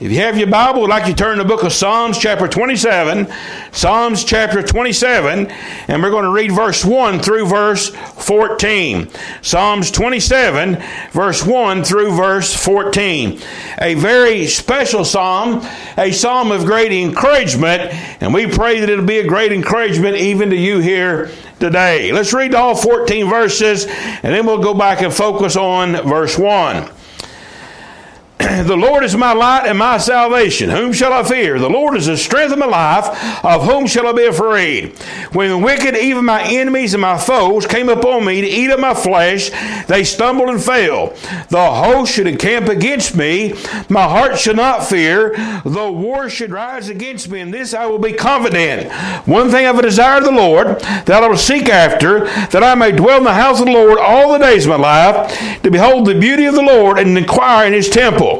If 0.00 0.10
you 0.10 0.20
have 0.20 0.38
your 0.38 0.46
Bible, 0.46 0.84
I'd 0.84 0.88
like 0.88 1.06
you 1.06 1.12
to 1.12 1.18
turn 1.18 1.36
to 1.36 1.42
the 1.42 1.48
book 1.48 1.64
of 1.64 1.72
Psalms, 1.72 2.16
chapter 2.16 2.48
27. 2.48 3.30
Psalms, 3.72 4.24
chapter 4.24 4.62
27, 4.62 5.48
and 5.48 6.02
we're 6.02 6.10
going 6.10 6.24
to 6.24 6.30
read 6.30 6.50
verse 6.50 6.82
1 6.82 7.20
through 7.20 7.46
verse 7.46 7.90
14. 7.90 9.10
Psalms 9.42 9.90
27, 9.90 10.82
verse 11.12 11.44
1 11.44 11.84
through 11.84 12.16
verse 12.16 12.54
14. 12.54 13.38
A 13.82 13.92
very 13.92 14.46
special 14.46 15.04
psalm, 15.04 15.62
a 15.98 16.10
psalm 16.10 16.52
of 16.52 16.64
great 16.64 16.90
encouragement, 16.90 17.82
and 18.22 18.32
we 18.32 18.46
pray 18.46 18.80
that 18.80 18.88
it'll 18.88 19.04
be 19.04 19.18
a 19.18 19.26
great 19.26 19.52
encouragement 19.52 20.16
even 20.16 20.48
to 20.48 20.56
you 20.56 20.78
here 20.78 21.30
today. 21.60 22.12
Let's 22.12 22.32
read 22.32 22.54
all 22.54 22.74
14 22.74 23.28
verses, 23.28 23.84
and 23.84 24.34
then 24.34 24.46
we'll 24.46 24.62
go 24.62 24.72
back 24.72 25.02
and 25.02 25.12
focus 25.12 25.54
on 25.54 25.92
verse 26.08 26.38
1. 26.38 26.88
the 28.66 28.76
Lord 28.76 29.04
is 29.04 29.16
my 29.16 29.32
light 29.32 29.66
and 29.66 29.78
my 29.78 29.98
salvation. 29.98 30.68
Whom 30.68 30.92
shall 30.92 31.12
I 31.12 31.22
fear? 31.22 31.58
The 31.58 31.68
Lord 31.70 31.96
is 31.96 32.06
the 32.06 32.16
strength 32.16 32.52
of 32.52 32.58
my 32.58 32.66
life. 32.66 33.44
Of 33.44 33.64
whom 33.64 33.86
shall 33.86 34.06
I 34.06 34.12
be 34.12 34.26
afraid? 34.26 34.96
When 35.32 35.50
the 35.50 35.58
wicked, 35.58 35.96
even 35.96 36.24
my 36.24 36.42
enemies 36.42 36.92
and 36.94 37.00
my 37.00 37.18
foes, 37.18 37.66
came 37.66 37.88
upon 37.88 38.24
me 38.24 38.40
to 38.40 38.46
eat 38.46 38.70
up 38.70 38.80
my 38.80 38.94
flesh, 38.94 39.50
they 39.86 40.02
stumbled 40.02 40.48
and 40.48 40.62
fell. 40.62 41.14
The 41.50 41.70
host 41.70 42.12
should 42.12 42.26
encamp 42.26 42.68
against 42.68 43.16
me. 43.16 43.54
My 43.88 44.04
heart 44.04 44.38
shall 44.38 44.54
not 44.54 44.84
fear. 44.84 45.34
Though 45.64 45.92
war 45.92 46.28
should 46.28 46.50
rise 46.50 46.88
against 46.88 47.28
me, 47.30 47.40
in 47.40 47.50
this 47.52 47.74
I 47.74 47.86
will 47.86 47.98
be 47.98 48.12
confident. 48.12 48.90
One 49.26 49.50
thing 49.50 49.64
I 49.64 49.68
have 49.68 49.78
a 49.78 49.82
desire 49.82 50.18
of 50.18 50.24
the 50.24 50.32
Lord, 50.32 50.80
that 50.80 51.22
I 51.22 51.28
will 51.28 51.36
seek 51.36 51.68
after, 51.68 52.24
that 52.24 52.64
I 52.64 52.74
may 52.74 52.90
dwell 52.90 53.18
in 53.18 53.24
the 53.24 53.34
house 53.34 53.60
of 53.60 53.66
the 53.66 53.72
Lord 53.72 53.98
all 53.98 54.32
the 54.32 54.38
days 54.38 54.66
of 54.66 54.70
my 54.70 54.76
life, 54.76 55.62
to 55.62 55.70
behold 55.70 56.06
the 56.06 56.18
beauty 56.18 56.46
of 56.46 56.54
the 56.54 56.62
Lord 56.62 56.98
and 56.98 57.16
inquire 57.16 57.66
in 57.66 57.72
his 57.72 57.88
temple. 57.88 58.31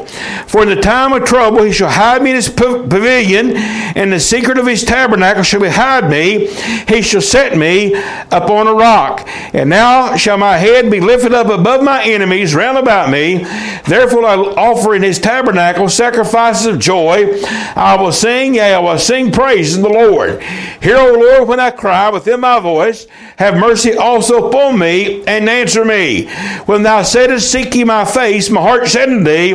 For 0.47 0.63
in 0.63 0.69
the 0.69 0.81
time 0.81 1.13
of 1.13 1.25
trouble 1.25 1.63
he 1.63 1.73
shall 1.73 1.91
hide 1.91 2.23
me 2.23 2.31
in 2.31 2.37
his 2.37 2.49
pavilion, 2.49 3.53
and 3.57 4.13
the 4.13 4.21
secret 4.21 4.59
of 4.59 4.67
his 4.67 4.85
tabernacle 4.85 5.43
shall 5.43 5.61
be 5.61 5.69
hide 5.69 6.11
me. 6.11 6.49
He 6.89 7.03
shall 7.03 7.21
set 7.21 7.57
me 7.57 7.95
upon 8.31 8.67
a 8.67 8.75
rock. 8.75 9.27
And 9.53 9.71
now 9.71 10.17
shall 10.17 10.39
my 10.39 10.57
head 10.59 10.91
be 10.91 11.01
lifted 11.01 11.33
up 11.33 11.49
above 11.49 11.83
my 11.83 12.03
enemies 12.05 12.55
round 12.55 12.79
about 12.79 13.11
me. 13.11 13.45
Therefore 13.87 14.25
I 14.25 14.37
offer 14.37 14.95
in 14.95 15.03
his 15.03 15.19
tabernacle 15.19 15.89
sacrifices 15.89 16.67
of 16.67 16.79
joy. 16.79 17.43
I 17.77 17.97
will 18.01 18.13
sing, 18.13 18.55
yea, 18.55 18.75
I 18.75 18.79
will 18.79 18.99
sing 18.99 19.33
praise 19.33 19.77
to 19.77 19.83
the 19.83 19.89
Lord. 19.89 20.43
Hear, 20.83 20.97
O 20.99 21.13
Lord, 21.13 21.49
when 21.49 21.61
I 21.61 21.71
cry 21.71 22.11
within 22.11 22.41
my 22.41 22.61
voice. 22.61 23.07
Have 23.37 23.57
mercy 23.57 23.97
also 23.97 24.49
upon 24.49 24.79
me, 24.79 25.25
and 25.25 25.49
answer 25.49 25.85
me. 25.85 26.29
When 26.67 26.83
thou 26.83 27.03
saidst, 27.03 27.51
Seek 27.51 27.75
ye 27.75 27.85
my 27.85 28.05
face, 28.05 28.51
my 28.51 28.61
heart 28.61 28.87
said 28.87 29.09
unto 29.09 29.25
thee, 29.25 29.55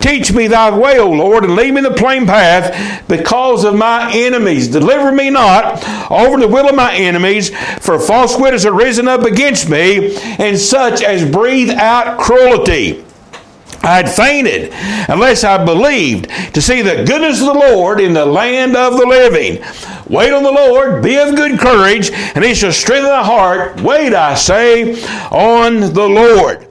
Teach 0.00 0.32
me 0.32 0.46
thy 0.46 0.76
way, 0.76 0.98
O 0.98 1.10
Lord, 1.10 1.44
and 1.44 1.54
lead 1.54 1.72
me 1.72 1.78
in 1.78 1.84
the 1.84 1.90
plain 1.90 2.26
path 2.26 3.06
because 3.06 3.64
of 3.64 3.74
my 3.74 4.10
enemies. 4.12 4.66
Deliver 4.66 5.12
me 5.12 5.28
not 5.28 5.84
over 6.10 6.40
the 6.40 6.48
will 6.48 6.70
of 6.70 6.74
my 6.74 6.94
enemies, 6.94 7.50
for 7.80 8.00
false 8.00 8.36
witnesses 8.38 8.64
are 8.64 8.72
risen 8.72 9.08
up 9.08 9.24
against 9.24 9.68
me, 9.68 10.16
and 10.38 10.58
such 10.58 11.02
as 11.02 11.30
breathe 11.30 11.70
out 11.70 12.18
cruelty. 12.18 13.04
I 13.82 13.96
had 13.96 14.10
fainted 14.10 14.72
unless 15.08 15.44
I 15.44 15.62
believed 15.64 16.30
to 16.54 16.62
see 16.62 16.80
the 16.80 17.04
goodness 17.04 17.40
of 17.40 17.46
the 17.46 17.54
Lord 17.54 18.00
in 18.00 18.14
the 18.14 18.26
land 18.26 18.76
of 18.76 18.98
the 18.98 19.06
living. 19.06 19.62
Wait 20.08 20.32
on 20.32 20.42
the 20.42 20.50
Lord, 20.50 21.02
be 21.02 21.16
of 21.16 21.36
good 21.36 21.58
courage, 21.58 22.10
and 22.10 22.42
he 22.42 22.54
shall 22.54 22.72
strengthen 22.72 23.10
thy 23.10 23.24
heart. 23.24 23.80
Wait, 23.82 24.14
I 24.14 24.34
say, 24.34 25.02
on 25.30 25.92
the 25.92 26.08
Lord 26.08 26.66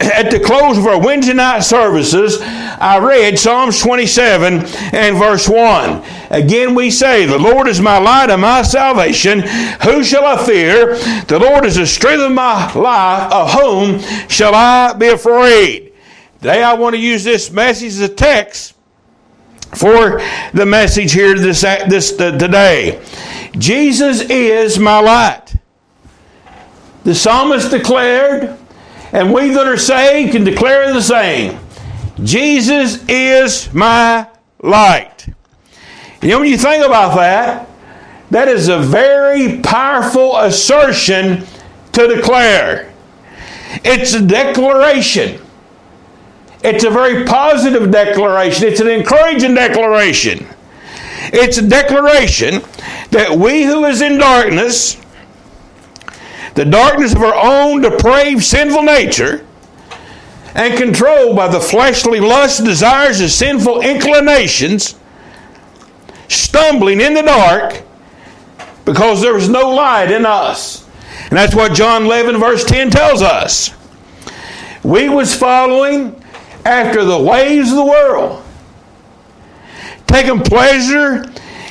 at 0.00 0.30
the 0.30 0.40
close 0.40 0.78
of 0.78 0.86
our 0.86 1.00
Wednesday 1.00 1.34
night 1.34 1.60
services, 1.60 2.38
I 2.80 2.98
read 2.98 3.38
Psalms 3.38 3.80
27 3.80 4.64
and 4.94 5.16
verse 5.16 5.48
1. 5.48 6.04
Again, 6.30 6.76
we 6.76 6.90
say, 6.90 7.26
The 7.26 7.38
Lord 7.38 7.66
is 7.66 7.80
my 7.80 7.98
light 7.98 8.30
and 8.30 8.40
my 8.40 8.62
salvation. 8.62 9.40
Who 9.82 10.04
shall 10.04 10.24
I 10.24 10.44
fear? 10.44 10.96
The 11.24 11.40
Lord 11.40 11.64
is 11.64 11.74
the 11.74 11.86
strength 11.86 12.22
of 12.22 12.32
my 12.32 12.72
life. 12.74 13.32
Of 13.32 13.52
whom 13.52 14.28
shall 14.28 14.54
I 14.54 14.92
be 14.92 15.08
afraid? 15.08 15.92
Today, 16.40 16.62
I 16.62 16.74
want 16.74 16.94
to 16.94 17.00
use 17.00 17.24
this 17.24 17.50
message 17.50 17.88
as 17.88 18.00
a 18.00 18.08
text 18.08 18.76
for 19.74 20.22
the 20.54 20.64
message 20.64 21.12
here 21.12 21.34
this, 21.34 21.62
this 21.62 22.12
today. 22.12 23.02
Jesus 23.52 24.20
is 24.20 24.78
my 24.78 25.00
light. 25.00 25.56
The 27.02 27.14
psalmist 27.14 27.72
declared, 27.72 28.56
and 29.12 29.32
we 29.32 29.48
that 29.50 29.66
are 29.66 29.76
saved 29.76 30.32
can 30.32 30.44
declare 30.44 30.92
the 30.92 31.02
same 31.02 31.58
Jesus 32.22 33.04
is 33.08 33.72
my 33.72 34.26
light. 34.60 35.28
You 36.20 36.28
know, 36.28 36.40
when 36.40 36.48
you 36.48 36.58
think 36.58 36.84
about 36.84 37.14
that, 37.16 37.68
that 38.30 38.48
is 38.48 38.68
a 38.68 38.78
very 38.78 39.60
powerful 39.60 40.36
assertion 40.36 41.46
to 41.92 42.14
declare. 42.14 42.92
It's 43.84 44.14
a 44.14 44.20
declaration. 44.20 45.40
It's 46.64 46.84
a 46.84 46.90
very 46.90 47.24
positive 47.24 47.90
declaration. 47.90 48.66
It's 48.66 48.80
an 48.80 48.88
encouraging 48.88 49.54
declaration. 49.54 50.46
It's 51.32 51.58
a 51.58 51.66
declaration 51.66 52.62
that 53.10 53.30
we 53.38 53.62
who 53.62 53.84
is 53.84 54.02
in 54.02 54.18
darkness 54.18 55.00
the 56.58 56.64
darkness 56.64 57.14
of 57.14 57.22
our 57.22 57.36
own 57.36 57.82
depraved 57.82 58.42
sinful 58.42 58.82
nature 58.82 59.46
and 60.58 60.76
controlled 60.76 61.36
by 61.36 61.46
the 61.46 61.60
fleshly 61.60 62.18
lusts, 62.18 62.60
desires, 62.60 63.20
and 63.20 63.30
sinful 63.30 63.80
inclinations, 63.80 64.96
stumbling 66.26 67.00
in 67.00 67.14
the 67.14 67.22
dark 67.22 67.84
because 68.84 69.22
there 69.22 69.34
was 69.34 69.48
no 69.48 69.70
light 69.70 70.10
in 70.10 70.26
us. 70.26 70.84
And 71.28 71.38
that's 71.38 71.54
what 71.54 71.74
John 71.74 72.06
11 72.06 72.40
verse 72.40 72.64
10 72.64 72.90
tells 72.90 73.22
us. 73.22 73.70
We 74.82 75.08
was 75.08 75.32
following 75.32 76.20
after 76.64 77.04
the 77.04 77.18
ways 77.18 77.70
of 77.70 77.76
the 77.76 77.84
world, 77.84 78.42
taking 80.08 80.40
pleasure 80.40 81.24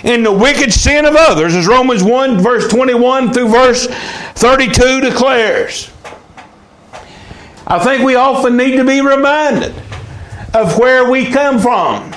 in 0.06 0.24
the 0.24 0.32
wicked 0.32 0.72
sin 0.72 1.04
of 1.04 1.16
others, 1.18 1.56
as 1.56 1.68
Romans 1.68 2.04
1, 2.04 2.40
verse 2.40 2.70
21 2.70 3.34
through 3.34 3.50
verse 3.50 3.88
32 4.36 5.02
declares. 5.02 5.92
I 7.70 7.80
think 7.84 8.04
we 8.04 8.16
often 8.16 8.56
need 8.56 8.78
to 8.78 8.86
be 8.86 9.02
reminded 9.02 9.76
of 10.54 10.78
where 10.80 11.10
we 11.10 11.26
come 11.26 11.60
from. 11.60 12.16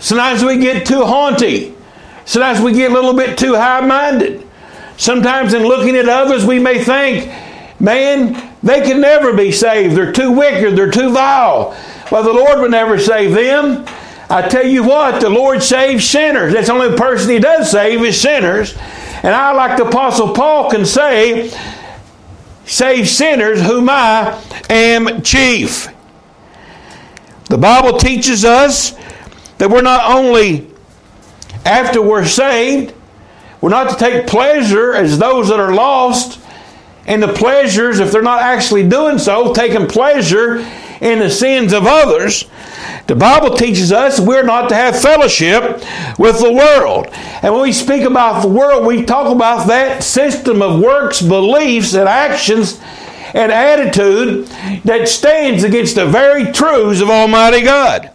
Sometimes 0.00 0.42
we 0.42 0.58
get 0.58 0.84
too 0.84 1.04
haughty. 1.04 1.76
Sometimes 2.24 2.60
we 2.60 2.72
get 2.72 2.90
a 2.90 2.94
little 2.94 3.14
bit 3.14 3.38
too 3.38 3.54
high 3.54 3.80
minded. 3.86 4.44
Sometimes 4.96 5.54
in 5.54 5.62
looking 5.62 5.94
at 5.94 6.08
others, 6.08 6.44
we 6.44 6.58
may 6.58 6.82
think, 6.82 7.32
man, 7.80 8.56
they 8.64 8.80
can 8.80 9.00
never 9.00 9.32
be 9.32 9.52
saved. 9.52 9.96
They're 9.96 10.12
too 10.12 10.32
wicked. 10.32 10.76
They're 10.76 10.90
too 10.90 11.12
vile. 11.12 11.76
Well, 12.10 12.24
the 12.24 12.32
Lord 12.32 12.58
would 12.60 12.72
never 12.72 12.98
save 12.98 13.32
them. 13.32 13.86
I 14.28 14.48
tell 14.48 14.66
you 14.66 14.82
what, 14.82 15.20
the 15.20 15.30
Lord 15.30 15.62
saves 15.62 16.08
sinners. 16.08 16.52
That's 16.52 16.66
the 16.66 16.72
only 16.72 16.96
person 16.96 17.30
He 17.30 17.38
does 17.38 17.70
save 17.70 18.02
is 18.02 18.20
sinners. 18.20 18.76
And 19.22 19.34
I, 19.34 19.52
like 19.52 19.76
the 19.76 19.86
Apostle 19.86 20.34
Paul, 20.34 20.70
can 20.70 20.84
say, 20.84 21.50
save 22.70 23.08
sinners 23.08 23.60
whom 23.60 23.90
I 23.90 24.40
am 24.70 25.22
chief. 25.22 25.88
The 27.46 27.58
Bible 27.58 27.98
teaches 27.98 28.44
us 28.44 28.92
that 29.58 29.68
we're 29.68 29.82
not 29.82 30.08
only, 30.16 30.70
after 31.66 32.00
we're 32.00 32.24
saved, 32.24 32.94
we're 33.60 33.70
not 33.70 33.90
to 33.90 33.96
take 33.96 34.28
pleasure 34.28 34.94
as 34.94 35.18
those 35.18 35.48
that 35.48 35.58
are 35.58 35.74
lost 35.74 36.38
in 37.08 37.18
the 37.18 37.32
pleasures, 37.32 37.98
if 37.98 38.12
they're 38.12 38.22
not 38.22 38.40
actually 38.40 38.88
doing 38.88 39.18
so, 39.18 39.52
taking 39.52 39.88
pleasure 39.88 40.64
in 41.00 41.18
the 41.18 41.30
sins 41.30 41.72
of 41.72 41.86
others. 41.86 42.44
The 43.06 43.16
Bible 43.16 43.56
teaches 43.56 43.92
us 43.92 44.20
we're 44.20 44.42
not 44.42 44.68
to 44.68 44.74
have 44.74 45.00
fellowship 45.00 45.82
with 46.18 46.40
the 46.40 46.52
world. 46.52 47.08
And 47.42 47.52
when 47.52 47.62
we 47.62 47.72
speak 47.72 48.02
about 48.02 48.42
the 48.42 48.48
world, 48.48 48.86
we 48.86 49.04
talk 49.04 49.34
about 49.34 49.66
that 49.68 50.02
system 50.02 50.62
of 50.62 50.80
works, 50.80 51.20
beliefs, 51.20 51.94
and 51.94 52.08
actions 52.08 52.80
and 53.34 53.52
attitude 53.52 54.46
that 54.84 55.08
stands 55.08 55.64
against 55.64 55.94
the 55.94 56.06
very 56.06 56.52
truths 56.52 57.00
of 57.00 57.10
Almighty 57.10 57.62
God. 57.62 58.10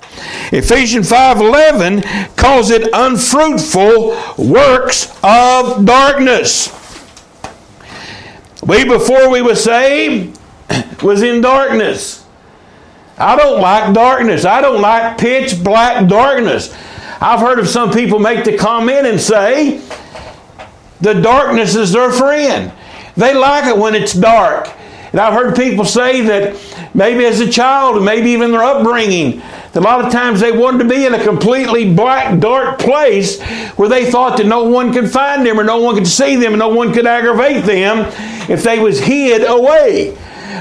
Ephesians 0.52 1.10
5:11 1.10 2.04
calls 2.36 2.70
it 2.70 2.90
unfruitful 2.94 4.18
works 4.38 5.14
of 5.24 5.86
darkness. 5.86 6.70
We 8.64 8.84
before 8.84 9.30
we 9.30 9.42
were 9.42 9.56
saved 9.56 10.40
was 11.02 11.22
in 11.22 11.42
darkness. 11.42 12.25
I 13.18 13.36
don't 13.36 13.62
like 13.62 13.94
darkness. 13.94 14.46
I 14.46 14.62
don't 14.62 14.82
like 14.82 15.18
pitch 15.18 15.64
black 15.64 16.08
darkness. 16.08 16.76
I've 17.22 17.40
heard 17.40 17.60
of 17.60 17.68
some 17.68 17.92
people 17.92 18.20
make 18.20 18.44
the 18.44 18.58
comment 18.58 19.08
and 19.08 19.20
say, 19.20 19.82
the 21.02 21.14
darkness 21.14 21.76
is 21.76 21.92
their 21.92 22.12
friend. 22.12 22.72
They 23.16 23.34
like 23.34 23.66
it 23.66 23.78
when 23.78 23.96
it's 23.96 24.14
dark. 24.14 24.70
And 25.12 25.22
I've 25.22 25.34
heard 25.34 25.56
people 25.56 25.86
say 25.86 26.22
that 26.22 26.90
maybe 26.94 27.24
as 27.24 27.40
a 27.40 27.50
child, 27.50 28.04
maybe 28.04 28.32
even 28.32 28.52
their 28.52 28.64
upbringing, 28.64 29.40
that 29.72 29.78
a 29.78 29.80
lot 29.80 30.04
of 30.04 30.12
times 30.12 30.42
they 30.42 30.52
wanted 30.52 30.80
to 30.80 30.90
be 30.90 31.06
in 31.06 31.14
a 31.14 31.24
completely 31.24 31.94
black, 31.94 32.38
dark 32.40 32.80
place 32.80 33.42
where 33.78 33.88
they 33.88 34.12
thought 34.12 34.36
that 34.38 34.46
no 34.46 34.64
one 34.64 34.92
could 34.92 35.10
find 35.10 35.46
them 35.46 35.58
or 35.58 35.64
no 35.64 35.80
one 35.80 35.96
could 35.96 36.08
see 36.08 36.36
them 36.36 36.52
and 36.52 36.60
no 36.60 36.68
one 36.68 36.92
could 36.92 37.06
aggravate 37.06 37.64
them 37.64 38.12
if 38.50 38.64
they 38.64 38.80
was 38.80 39.00
hid 39.00 39.50
away. 39.50 40.18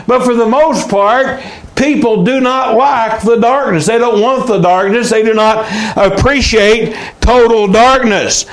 But 0.07 0.25
for 0.25 0.35
the 0.35 0.47
most 0.47 0.89
part, 0.89 1.43
people 1.77 2.25
do 2.25 2.41
not 2.41 2.77
like 2.77 3.23
the 3.23 3.37
darkness. 3.37 3.87
They 3.87 3.99
don't 3.99 4.21
want 4.21 4.47
the 4.47 4.59
darkness. 4.59 5.11
They 5.11 5.23
do 5.23 5.35
not 5.35 5.67
appreciate 5.97 6.97
total 7.21 7.69
darkness. 7.69 8.45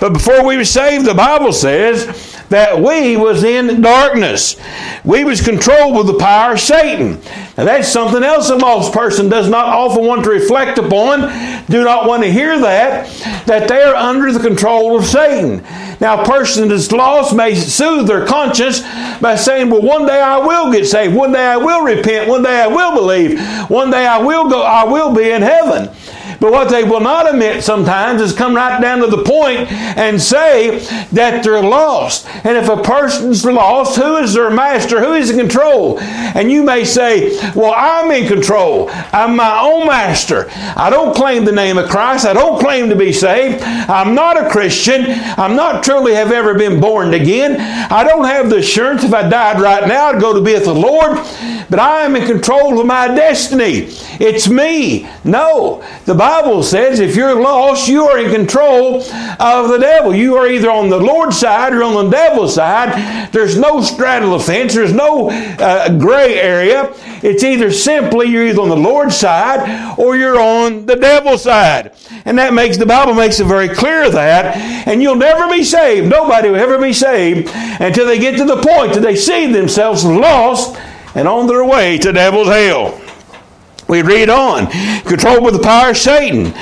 But 0.00 0.12
before 0.12 0.44
we 0.44 0.56
were 0.56 0.64
saved, 0.64 1.06
the 1.06 1.14
Bible 1.14 1.52
says 1.52 2.29
that 2.50 2.80
we 2.80 3.16
was 3.16 3.42
in 3.44 3.80
darkness. 3.80 4.56
We 5.04 5.24
was 5.24 5.40
controlled 5.40 5.96
with 5.96 6.08
the 6.08 6.18
power 6.18 6.54
of 6.54 6.60
Satan. 6.60 7.20
Now 7.56 7.64
that's 7.64 7.88
something 7.88 8.22
else 8.22 8.50
a 8.50 8.56
lost 8.56 8.92
person 8.92 9.28
does 9.28 9.48
not 9.48 9.66
often 9.66 10.04
want 10.04 10.24
to 10.24 10.30
reflect 10.30 10.78
upon, 10.78 11.20
do 11.66 11.84
not 11.84 12.06
want 12.06 12.24
to 12.24 12.30
hear 12.30 12.58
that, 12.60 13.08
that 13.46 13.68
they 13.68 13.82
are 13.82 13.94
under 13.94 14.32
the 14.32 14.40
control 14.40 14.98
of 14.98 15.04
Satan. 15.04 15.62
Now 16.00 16.22
a 16.22 16.24
person 16.24 16.68
that's 16.68 16.90
lost 16.90 17.34
may 17.34 17.54
soothe 17.54 18.08
their 18.08 18.26
conscience 18.26 18.80
by 19.20 19.36
saying, 19.36 19.70
Well, 19.70 19.82
one 19.82 20.06
day 20.06 20.20
I 20.20 20.38
will 20.38 20.72
get 20.72 20.86
saved, 20.86 21.14
one 21.14 21.32
day 21.32 21.44
I 21.44 21.56
will 21.56 21.82
repent, 21.84 22.28
one 22.28 22.42
day 22.42 22.62
I 22.62 22.66
will 22.66 22.94
believe, 22.94 23.40
one 23.70 23.90
day 23.90 24.06
I 24.06 24.18
will 24.18 24.48
go, 24.48 24.62
I 24.62 24.84
will 24.84 25.14
be 25.14 25.30
in 25.30 25.42
heaven. 25.42 25.94
But 26.38 26.52
what 26.52 26.68
they 26.68 26.84
will 26.84 27.00
not 27.00 27.28
admit 27.28 27.64
sometimes 27.64 28.20
is 28.20 28.32
come 28.32 28.54
right 28.54 28.80
down 28.80 29.00
to 29.00 29.06
the 29.06 29.24
point 29.24 29.70
and 29.72 30.20
say 30.20 30.78
that 31.12 31.42
they're 31.42 31.62
lost. 31.62 32.26
And 32.44 32.56
if 32.56 32.68
a 32.68 32.82
person's 32.82 33.44
lost, 33.44 33.96
who 33.96 34.16
is 34.16 34.34
their 34.34 34.50
master? 34.50 35.00
Who 35.00 35.14
is 35.14 35.30
in 35.30 35.38
control? 35.38 35.98
And 36.00 36.50
you 36.50 36.62
may 36.62 36.84
say, 36.84 37.36
Well, 37.54 37.74
I'm 37.76 38.10
in 38.10 38.28
control. 38.28 38.88
I'm 39.12 39.36
my 39.36 39.60
own 39.60 39.86
master. 39.86 40.48
I 40.76 40.88
don't 40.90 41.14
claim 41.14 41.44
the 41.44 41.52
name 41.52 41.78
of 41.78 41.88
Christ. 41.88 42.26
I 42.26 42.32
don't 42.32 42.60
claim 42.60 42.88
to 42.90 42.96
be 42.96 43.12
saved. 43.12 43.62
I'm 43.62 44.14
not 44.14 44.36
a 44.36 44.48
Christian. 44.50 45.04
I'm 45.08 45.56
not 45.56 45.82
truly 45.82 46.14
have 46.14 46.32
ever 46.32 46.54
been 46.54 46.80
born 46.80 47.14
again. 47.14 47.60
I 47.90 48.04
don't 48.04 48.24
have 48.24 48.50
the 48.50 48.58
assurance 48.58 49.04
if 49.04 49.12
I 49.12 49.28
died 49.28 49.60
right 49.60 49.86
now 49.86 50.08
I'd 50.08 50.20
go 50.20 50.34
to 50.34 50.40
be 50.40 50.54
with 50.54 50.64
the 50.64 50.74
Lord. 50.74 51.18
But 51.70 51.78
I 51.78 52.00
am 52.02 52.16
in 52.16 52.26
control 52.26 52.80
of 52.80 52.86
my 52.86 53.06
destiny. 53.06 53.86
It's 54.18 54.48
me. 54.48 55.08
No. 55.22 55.84
The 56.04 56.16
Bible 56.16 56.64
says 56.64 56.98
if 56.98 57.14
you're 57.14 57.40
lost, 57.40 57.88
you 57.88 58.06
are 58.06 58.18
in 58.18 58.32
control 58.32 59.02
of 59.02 59.68
the 59.68 59.78
devil. 59.80 60.12
You 60.12 60.36
are 60.36 60.48
either 60.48 60.68
on 60.68 60.88
the 60.88 60.98
Lord's 60.98 61.38
side 61.38 61.72
or 61.72 61.84
on 61.84 61.94
the 61.94 62.10
devil's 62.10 62.56
side. 62.56 63.30
There's 63.32 63.56
no 63.56 63.80
straddle 63.82 64.34
of 64.34 64.44
fence. 64.44 64.74
There's 64.74 64.92
no 64.92 65.30
uh, 65.30 65.96
gray 65.96 66.40
area. 66.40 66.92
It's 67.22 67.44
either 67.44 67.70
simply 67.70 68.26
you're 68.26 68.48
either 68.48 68.62
on 68.62 68.68
the 68.68 68.76
Lord's 68.76 69.16
side 69.16 69.96
or 69.96 70.16
you're 70.16 70.40
on 70.40 70.86
the 70.86 70.96
devil's 70.96 71.44
side. 71.44 71.92
And 72.24 72.36
that 72.38 72.52
makes 72.52 72.78
the 72.78 72.86
Bible 72.86 73.14
makes 73.14 73.38
it 73.38 73.46
very 73.46 73.68
clear 73.68 74.10
that. 74.10 74.56
And 74.88 75.00
you'll 75.00 75.14
never 75.14 75.48
be 75.48 75.62
saved. 75.62 76.08
Nobody 76.08 76.50
will 76.50 76.56
ever 76.56 76.78
be 76.78 76.92
saved 76.92 77.48
until 77.80 78.06
they 78.06 78.18
get 78.18 78.36
to 78.38 78.44
the 78.44 78.60
point 78.60 78.94
that 78.94 79.02
they 79.02 79.14
see 79.14 79.46
themselves 79.52 80.04
lost 80.04 80.76
and 81.14 81.26
on 81.26 81.46
their 81.46 81.64
way 81.64 81.98
to 81.98 82.12
devil's 82.12 82.48
hell. 82.48 83.00
We 83.88 84.02
read 84.02 84.28
on, 84.28 84.68
controlled 85.02 85.44
with 85.44 85.54
the 85.54 85.62
power 85.62 85.90
of 85.90 85.96
Satan. 85.96 86.52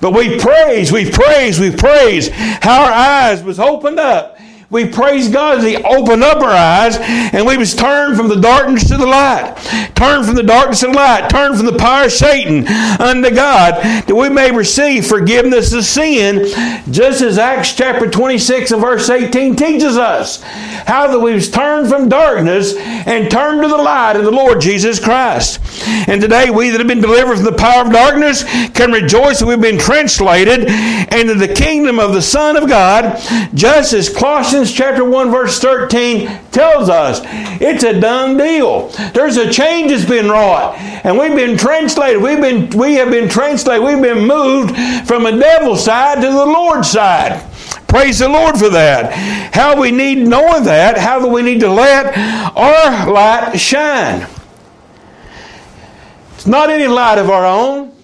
But 0.00 0.12
we 0.12 0.38
praise, 0.38 0.90
we 0.90 1.10
praise, 1.10 1.60
we 1.60 1.74
praise 1.74 2.28
how 2.30 2.84
our 2.84 2.92
eyes 2.92 3.42
was 3.42 3.60
opened 3.60 3.98
up 3.98 4.37
we 4.70 4.86
praise 4.86 5.30
God 5.30 5.58
as 5.58 5.64
He 5.64 5.76
opened 5.76 6.22
up 6.22 6.42
our 6.42 6.50
eyes 6.50 6.98
and 6.98 7.46
we 7.46 7.56
was 7.56 7.74
turned 7.74 8.18
from 8.18 8.28
the 8.28 8.38
darkness 8.38 8.86
to 8.88 8.98
the 8.98 9.06
light. 9.06 9.56
Turned 9.94 10.26
from 10.26 10.34
the 10.34 10.42
darkness 10.42 10.80
to 10.80 10.88
the 10.88 10.92
light. 10.92 11.30
Turned 11.30 11.56
from 11.56 11.64
the 11.64 11.78
power 11.78 12.04
of 12.04 12.12
Satan 12.12 12.68
unto 12.68 13.30
God 13.34 13.82
that 13.82 14.14
we 14.14 14.28
may 14.28 14.50
receive 14.50 15.06
forgiveness 15.06 15.72
of 15.72 15.84
sin, 15.84 16.44
just 16.92 17.22
as 17.22 17.38
Acts 17.38 17.74
chapter 17.74 18.10
26 18.10 18.72
and 18.72 18.82
verse 18.82 19.08
18 19.08 19.56
teaches 19.56 19.96
us. 19.96 20.42
How 20.42 21.06
that 21.06 21.18
we 21.18 21.32
was 21.32 21.50
turned 21.50 21.88
from 21.88 22.10
darkness 22.10 22.74
and 22.76 23.30
turned 23.30 23.62
to 23.62 23.68
the 23.68 23.76
light 23.76 24.16
of 24.16 24.24
the 24.24 24.30
Lord 24.30 24.60
Jesus 24.60 25.00
Christ. 25.00 25.60
And 26.08 26.20
today 26.20 26.50
we 26.50 26.68
that 26.70 26.78
have 26.78 26.88
been 26.88 27.00
delivered 27.00 27.36
from 27.36 27.44
the 27.44 27.52
power 27.52 27.86
of 27.86 27.92
darkness 27.92 28.44
can 28.70 28.92
rejoice 28.92 29.40
that 29.40 29.46
we've 29.46 29.60
been 29.60 29.78
translated 29.78 30.68
into 31.12 31.34
the 31.34 31.52
kingdom 31.54 31.98
of 31.98 32.12
the 32.12 32.22
Son 32.22 32.56
of 32.56 32.68
God, 32.68 33.18
just 33.54 33.94
as 33.94 34.14
Colossians 34.14 34.57
Colossians 34.58 34.76
chapter 34.76 35.04
1 35.04 35.30
verse 35.30 35.60
13 35.60 36.26
tells 36.50 36.88
us 36.88 37.20
it's 37.60 37.84
a 37.84 38.00
done 38.00 38.36
deal. 38.36 38.88
There's 39.14 39.36
a 39.36 39.48
change 39.52 39.92
that's 39.92 40.04
been 40.04 40.28
wrought. 40.28 40.74
And 40.76 41.16
we've 41.16 41.36
been 41.36 41.56
translated. 41.56 42.20
We've 42.20 42.40
been 42.40 42.68
we 42.76 42.94
have 42.94 43.12
been 43.12 43.28
translated. 43.28 43.86
We've 43.86 44.02
been 44.02 44.26
moved 44.26 44.76
from 45.06 45.26
a 45.26 45.38
devil's 45.38 45.84
side 45.84 46.16
to 46.22 46.26
the 46.26 46.44
Lord's 46.44 46.90
side. 46.90 47.40
Praise 47.86 48.18
the 48.18 48.28
Lord 48.28 48.56
for 48.56 48.68
that. 48.70 49.12
How 49.54 49.80
we 49.80 49.92
need 49.92 50.26
knowing 50.26 50.64
that, 50.64 50.98
how 50.98 51.20
do 51.20 51.28
we 51.28 51.42
need 51.42 51.60
to 51.60 51.70
let 51.70 52.18
our 52.56 53.08
light 53.08 53.58
shine? 53.58 54.26
It's 56.34 56.48
not 56.48 56.68
any 56.68 56.88
light 56.88 57.18
of 57.18 57.30
our 57.30 57.46
own, 57.46 57.94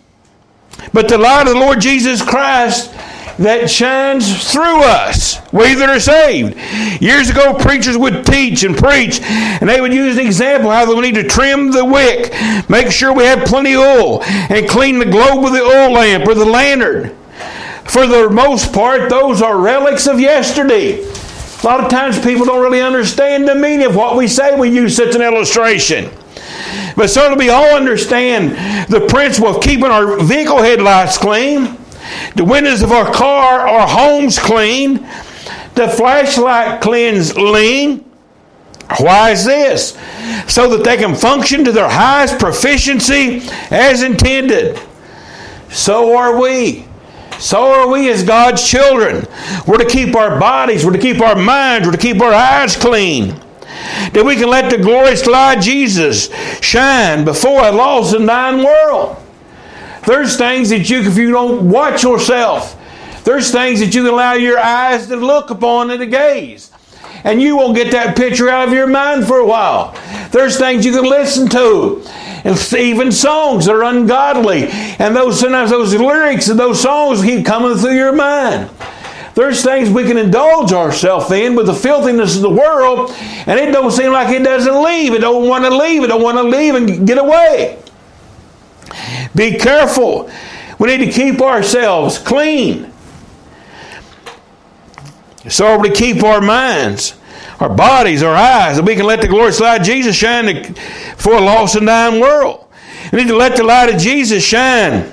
but 0.92 1.08
the 1.08 1.18
light 1.18 1.48
of 1.48 1.54
the 1.54 1.58
Lord 1.58 1.80
Jesus 1.80 2.22
Christ 2.22 2.94
that 3.38 3.70
shines 3.70 4.52
through 4.52 4.82
us, 4.82 5.40
we 5.52 5.74
that 5.74 5.88
are 5.88 6.00
saved. 6.00 6.56
Years 7.02 7.30
ago, 7.30 7.54
preachers 7.54 7.98
would 7.98 8.24
teach 8.24 8.62
and 8.62 8.76
preach, 8.76 9.20
and 9.20 9.68
they 9.68 9.80
would 9.80 9.92
use 9.92 10.16
an 10.16 10.26
example 10.26 10.70
how 10.70 10.92
we 10.92 11.00
need 11.00 11.16
to 11.16 11.28
trim 11.28 11.72
the 11.72 11.84
wick, 11.84 12.32
make 12.68 12.90
sure 12.90 13.12
we 13.12 13.24
have 13.24 13.46
plenty 13.46 13.74
of 13.74 13.80
oil, 13.80 14.22
and 14.24 14.68
clean 14.68 14.98
the 14.98 15.04
globe 15.04 15.42
with 15.42 15.52
the 15.52 15.62
oil 15.62 15.92
lamp 15.92 16.26
or 16.26 16.34
the 16.34 16.44
lantern. 16.44 17.16
For 17.84 18.06
the 18.06 18.30
most 18.30 18.72
part, 18.72 19.10
those 19.10 19.42
are 19.42 19.58
relics 19.58 20.06
of 20.06 20.20
yesterday. 20.20 21.02
A 21.02 21.64
lot 21.64 21.80
of 21.80 21.90
times 21.90 22.18
people 22.18 22.44
don't 22.44 22.62
really 22.62 22.80
understand 22.80 23.48
the 23.48 23.54
meaning 23.54 23.86
of 23.86 23.96
what 23.96 24.16
we 24.16 24.28
say. 24.28 24.58
We 24.58 24.68
use 24.70 24.96
such 24.96 25.14
an 25.14 25.22
illustration. 25.22 26.10
But 26.96 27.10
certainly 27.10 27.46
we 27.46 27.50
all 27.50 27.74
understand 27.74 28.90
the 28.90 29.06
principle 29.06 29.48
of 29.48 29.62
keeping 29.62 29.86
our 29.86 30.22
vehicle 30.22 30.62
headlights 30.62 31.18
clean 31.18 31.83
the 32.36 32.44
windows 32.44 32.82
of 32.82 32.92
our 32.92 33.12
car, 33.12 33.66
our 33.66 33.86
homes 33.86 34.38
clean. 34.38 35.06
The 35.74 35.88
flashlight 35.88 36.80
cleans 36.80 37.36
lean. 37.36 38.04
Why 38.98 39.30
is 39.30 39.44
this? 39.44 39.98
So 40.46 40.68
that 40.76 40.84
they 40.84 40.96
can 40.96 41.14
function 41.14 41.64
to 41.64 41.72
their 41.72 41.88
highest 41.88 42.38
proficiency 42.38 43.42
as 43.70 44.02
intended. 44.02 44.78
So 45.70 46.16
are 46.16 46.40
we. 46.40 46.86
So 47.38 47.66
are 47.66 47.88
we 47.88 48.10
as 48.10 48.22
God's 48.22 48.68
children. 48.68 49.26
We're 49.66 49.78
to 49.78 49.86
keep 49.86 50.14
our 50.14 50.38
bodies, 50.38 50.84
we're 50.84 50.92
to 50.92 50.98
keep 50.98 51.20
our 51.20 51.34
minds, 51.34 51.86
we're 51.86 51.92
to 51.92 51.98
keep 51.98 52.20
our 52.20 52.32
eyes 52.32 52.76
clean. 52.76 53.40
That 54.12 54.24
we 54.24 54.36
can 54.36 54.48
let 54.48 54.70
the 54.70 54.78
glorious 54.78 55.26
light 55.26 55.60
Jesus 55.60 56.28
shine 56.60 57.24
before 57.24 57.66
a 57.66 57.72
lost 57.72 58.14
and 58.14 58.26
dying 58.26 58.64
world. 58.64 59.16
There's 60.06 60.36
things 60.36 60.70
that 60.70 60.90
you, 60.90 61.00
if 61.00 61.16
you 61.16 61.30
don't 61.30 61.70
watch 61.70 62.02
yourself, 62.02 62.78
there's 63.24 63.50
things 63.50 63.80
that 63.80 63.94
you 63.94 64.02
can 64.02 64.12
allow 64.12 64.34
your 64.34 64.58
eyes 64.58 65.06
to 65.06 65.16
look 65.16 65.50
upon 65.50 65.90
and 65.90 66.00
to 66.00 66.06
gaze. 66.06 66.70
And 67.24 67.40
you 67.40 67.56
won't 67.56 67.74
get 67.74 67.90
that 67.92 68.16
picture 68.16 68.50
out 68.50 68.68
of 68.68 68.74
your 68.74 68.86
mind 68.86 69.26
for 69.26 69.38
a 69.38 69.46
while. 69.46 69.98
There's 70.30 70.58
things 70.58 70.84
you 70.84 70.92
can 70.92 71.04
listen 71.04 71.48
to. 71.50 72.02
And 72.44 72.74
even 72.74 73.10
songs 73.10 73.64
that 73.64 73.74
are 73.74 73.84
ungodly. 73.84 74.64
And 74.68 75.16
those 75.16 75.40
sometimes 75.40 75.70
those 75.70 75.94
lyrics 75.94 76.50
of 76.50 76.58
those 76.58 76.82
songs 76.82 77.22
keep 77.22 77.46
coming 77.46 77.78
through 77.78 77.94
your 77.94 78.12
mind. 78.12 78.68
There's 79.34 79.64
things 79.64 79.88
we 79.88 80.04
can 80.04 80.18
indulge 80.18 80.72
ourselves 80.72 81.30
in 81.32 81.56
with 81.56 81.66
the 81.66 81.74
filthiness 81.74 82.36
of 82.36 82.42
the 82.42 82.50
world, 82.50 83.10
and 83.46 83.58
it 83.58 83.72
don't 83.72 83.90
seem 83.90 84.12
like 84.12 84.28
it 84.28 84.44
doesn't 84.44 84.82
leave. 84.84 85.12
It 85.12 85.22
don't 85.22 85.48
want 85.48 85.64
to 85.64 85.76
leave. 85.76 86.04
It 86.04 86.08
don't 86.08 86.22
want 86.22 86.36
to 86.36 86.44
leave 86.44 86.74
and 86.76 87.06
get 87.06 87.18
away. 87.18 87.82
Be 89.34 89.56
careful. 89.56 90.30
We 90.78 90.88
need 90.88 91.06
to 91.06 91.12
keep 91.12 91.40
ourselves 91.40 92.18
clean. 92.18 92.92
So 95.48 95.78
we 95.78 95.90
keep 95.90 96.22
our 96.22 96.40
minds, 96.40 97.14
our 97.60 97.68
bodies, 97.68 98.22
our 98.22 98.34
eyes, 98.34 98.78
and 98.78 98.86
we 98.86 98.96
can 98.96 99.06
let 99.06 99.20
the 99.20 99.28
glorious 99.28 99.60
light 99.60 99.80
of 99.80 99.86
Jesus 99.86 100.16
shine 100.16 100.74
for 101.16 101.34
a 101.34 101.40
lost 101.40 101.76
and 101.76 101.86
dying 101.86 102.20
world. 102.20 102.66
We 103.12 103.18
need 103.18 103.28
to 103.28 103.36
let 103.36 103.56
the 103.56 103.64
light 103.64 103.94
of 103.94 104.00
Jesus 104.00 104.42
shine 104.42 105.12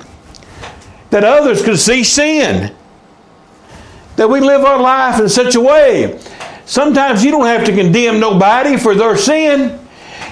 that 1.10 1.24
others 1.24 1.62
can 1.62 1.78
see 1.78 2.04
sin. 2.04 2.74
That 4.16 4.30
we 4.30 4.40
live 4.40 4.64
our 4.64 4.82
life 4.82 5.20
in 5.20 5.30
such 5.30 5.56
a 5.56 5.62
way. 5.62 6.20
Sometimes 6.66 7.24
you 7.24 7.32
don't 7.32 7.46
have 7.46 7.66
to 7.66 7.76
condemn 7.76 8.20
nobody 8.20 8.78
for 8.78 8.96
their 8.96 9.18
sin. 9.18 9.81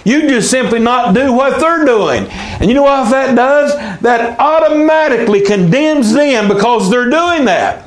You 0.10 0.28
just 0.28 0.50
simply 0.50 0.80
not 0.80 1.14
do 1.14 1.32
what 1.32 1.60
they're 1.60 1.86
doing. 1.86 2.26
And 2.32 2.68
you 2.68 2.74
know 2.74 2.82
what 2.82 3.12
that 3.12 3.36
does? 3.36 3.76
That 4.02 4.40
automatically 4.40 5.42
condemns 5.42 6.14
them 6.14 6.48
because 6.48 6.90
they're 6.90 7.12
doing 7.12 7.46
that. 7.46 7.84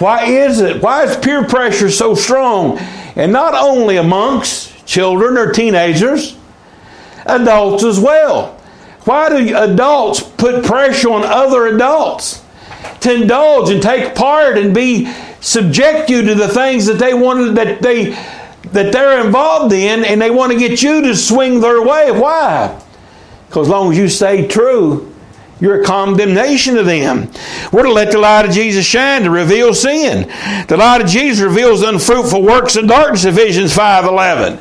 Why 0.00 0.24
is 0.24 0.60
it? 0.60 0.82
Why 0.82 1.04
is 1.04 1.16
peer 1.16 1.44
pressure 1.44 1.90
so 1.90 2.16
strong? 2.16 2.78
And 3.14 3.32
not 3.32 3.54
only 3.54 3.98
amongst 3.98 4.84
children 4.84 5.38
or 5.38 5.52
teenagers, 5.52 6.36
adults 7.24 7.84
as 7.84 8.00
well. 8.00 8.58
Why 9.04 9.28
do 9.28 9.56
adults 9.56 10.20
put 10.20 10.64
pressure 10.64 11.10
on 11.10 11.22
other 11.22 11.68
adults 11.68 12.42
to 13.02 13.14
indulge 13.14 13.70
and 13.70 13.80
take 13.80 14.16
part 14.16 14.58
and 14.58 14.74
be 14.74 15.12
subject 15.40 16.10
you 16.10 16.22
to 16.22 16.34
the 16.34 16.48
things 16.48 16.86
that 16.86 16.98
they 16.98 17.14
wanted 17.14 17.54
that 17.54 17.80
they 17.80 18.16
that 18.72 18.92
they're 18.92 19.24
involved 19.24 19.72
in 19.72 20.04
and 20.04 20.20
they 20.20 20.30
want 20.30 20.52
to 20.52 20.58
get 20.58 20.82
you 20.82 21.02
to 21.02 21.16
swing 21.16 21.60
their 21.60 21.82
way. 21.82 22.10
Why? 22.10 22.80
Because 23.48 23.66
as 23.66 23.70
long 23.70 23.92
as 23.92 23.98
you 23.98 24.08
stay 24.08 24.46
true, 24.46 25.14
you're 25.60 25.82
a 25.82 25.84
condemnation 25.84 26.76
to 26.76 26.82
them. 26.82 27.30
We're 27.72 27.84
to 27.84 27.92
let 27.92 28.12
the 28.12 28.18
light 28.18 28.46
of 28.46 28.52
Jesus 28.52 28.86
shine 28.86 29.22
to 29.22 29.30
reveal 29.30 29.74
sin. 29.74 30.28
The 30.68 30.76
light 30.76 31.00
of 31.00 31.08
Jesus 31.08 31.42
reveals 31.42 31.82
unfruitful 31.82 32.42
works 32.42 32.76
of 32.76 32.86
darkness, 32.86 33.24
Ephesians 33.24 33.74
5.11. 33.74 34.58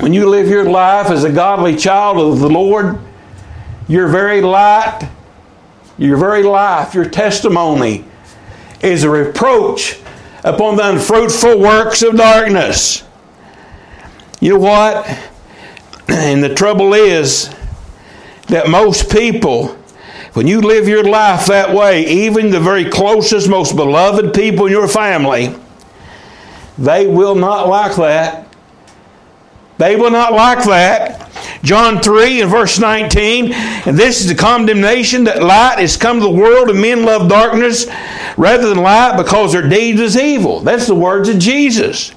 When 0.00 0.12
you 0.12 0.28
live 0.28 0.48
your 0.48 0.68
life 0.68 1.10
as 1.10 1.24
a 1.24 1.32
godly 1.32 1.76
child 1.76 2.18
of 2.18 2.40
the 2.40 2.48
Lord, 2.48 2.98
your 3.88 4.06
very 4.08 4.40
light, 4.40 5.08
your 5.98 6.16
very 6.16 6.42
life, 6.42 6.94
your 6.94 7.08
testimony 7.08 8.04
is 8.82 9.02
a 9.02 9.10
reproach 9.10 9.98
upon 10.44 10.76
the 10.76 10.88
unfruitful 10.88 11.58
works 11.58 12.02
of 12.02 12.16
darkness. 12.16 13.02
You 14.40 14.50
know 14.54 14.60
what? 14.60 15.06
And 16.06 16.44
the 16.44 16.54
trouble 16.54 16.92
is 16.92 17.48
that 18.48 18.68
most 18.68 19.10
people, 19.10 19.68
when 20.34 20.46
you 20.46 20.60
live 20.60 20.86
your 20.86 21.02
life 21.02 21.46
that 21.46 21.74
way, 21.74 22.06
even 22.06 22.50
the 22.50 22.60
very 22.60 22.84
closest, 22.90 23.48
most 23.48 23.74
beloved 23.74 24.34
people 24.34 24.66
in 24.66 24.72
your 24.72 24.86
family, 24.86 25.56
they 26.76 27.06
will 27.06 27.34
not 27.34 27.68
like 27.68 27.96
that. 27.96 28.46
They 29.78 29.96
will 29.96 30.10
not 30.10 30.34
like 30.34 30.62
that. 30.66 31.13
John 31.64 32.02
3 32.02 32.42
and 32.42 32.50
verse 32.50 32.78
19, 32.78 33.52
and 33.54 33.96
this 33.96 34.20
is 34.20 34.28
the 34.28 34.34
condemnation 34.34 35.24
that 35.24 35.42
light 35.42 35.80
is 35.80 35.96
come 35.96 36.20
to 36.20 36.26
the 36.26 36.30
world 36.30 36.68
and 36.68 36.78
men 36.78 37.06
love 37.06 37.26
darkness 37.26 37.86
rather 38.36 38.68
than 38.68 38.82
light 38.82 39.16
because 39.16 39.52
their 39.52 39.66
deeds 39.66 39.98
is 39.98 40.14
evil. 40.14 40.60
That's 40.60 40.86
the 40.86 40.94
words 40.94 41.30
of 41.30 41.38
Jesus. 41.38 42.10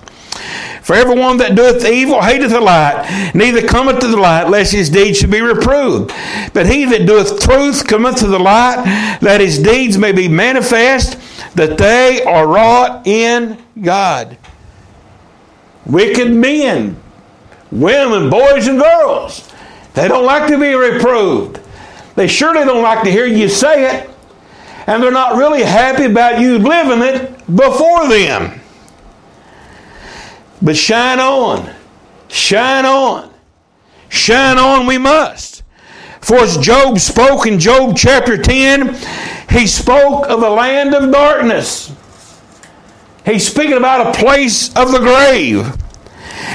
For 0.81 0.95
everyone 0.95 1.37
that 1.37 1.55
doeth 1.55 1.85
evil 1.85 2.21
hateth 2.21 2.51
the 2.51 2.59
light, 2.59 3.31
neither 3.33 3.65
cometh 3.65 3.99
to 3.99 4.07
the 4.09 4.17
light, 4.17 4.49
lest 4.49 4.73
his 4.73 4.89
deeds 4.89 5.17
should 5.17 5.31
be 5.31 5.41
reproved. 5.41 6.11
But 6.53 6.67
he 6.67 6.83
that 6.83 7.05
doeth 7.05 7.39
truth 7.41 7.87
cometh 7.87 8.17
to 8.17 8.27
the 8.27 8.39
light, 8.39 8.83
that 9.21 9.39
his 9.39 9.59
deeds 9.59 9.97
may 9.97 10.11
be 10.11 10.27
manifest, 10.27 11.17
that 11.55 11.77
they 11.77 12.21
are 12.23 12.45
wrought 12.45 13.07
in 13.07 13.57
God. 13.81 14.37
Wicked 15.85 16.31
men 16.31 17.01
women, 17.71 18.29
boys, 18.29 18.67
and 18.67 18.79
girls. 18.79 19.51
They 19.93 20.07
don't 20.07 20.25
like 20.25 20.47
to 20.49 20.59
be 20.59 20.73
reproved. 20.73 21.59
They 22.15 22.27
surely 22.27 22.65
don't 22.65 22.83
like 22.83 23.03
to 23.03 23.11
hear 23.11 23.25
you 23.25 23.49
say 23.49 23.97
it. 23.97 24.09
And 24.87 25.03
they're 25.03 25.11
not 25.11 25.35
really 25.35 25.63
happy 25.63 26.05
about 26.05 26.39
you 26.39 26.57
living 26.57 27.01
it 27.01 27.55
before 27.55 28.07
them. 28.07 28.59
But 30.61 30.77
shine 30.77 31.19
on. 31.19 31.73
Shine 32.27 32.85
on. 32.85 33.33
Shine 34.09 34.57
on 34.57 34.87
we 34.87 34.97
must. 34.97 35.63
For 36.21 36.37
as 36.37 36.57
Job 36.57 36.99
spoke 36.99 37.45
in 37.45 37.59
Job 37.59 37.95
chapter 37.95 38.41
10, 38.41 38.97
he 39.49 39.67
spoke 39.67 40.27
of 40.27 40.41
the 40.41 40.49
land 40.49 40.93
of 40.93 41.11
darkness. 41.11 41.93
He's 43.25 43.47
speaking 43.47 43.77
about 43.77 44.15
a 44.15 44.19
place 44.19 44.75
of 44.75 44.91
the 44.91 44.99
grave. 44.99 45.71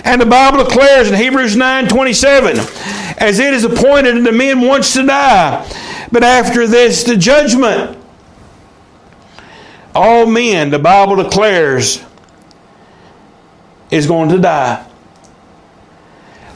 And 0.04 0.20
the 0.20 0.26
Bible 0.26 0.64
declares 0.64 1.08
in 1.08 1.14
Hebrews 1.14 1.56
9 1.56 1.88
27, 1.88 2.58
as 3.18 3.38
it 3.38 3.54
is 3.54 3.64
appointed 3.64 4.16
unto 4.16 4.32
men 4.32 4.60
once 4.60 4.94
to 4.94 5.06
die, 5.06 5.66
but 6.10 6.22
after 6.22 6.66
this 6.66 7.04
the 7.04 7.16
judgment. 7.16 7.98
All 9.94 10.24
men, 10.24 10.70
the 10.70 10.78
Bible 10.78 11.16
declares, 11.16 12.02
is 13.90 14.06
going 14.06 14.30
to 14.30 14.38
die. 14.38 14.86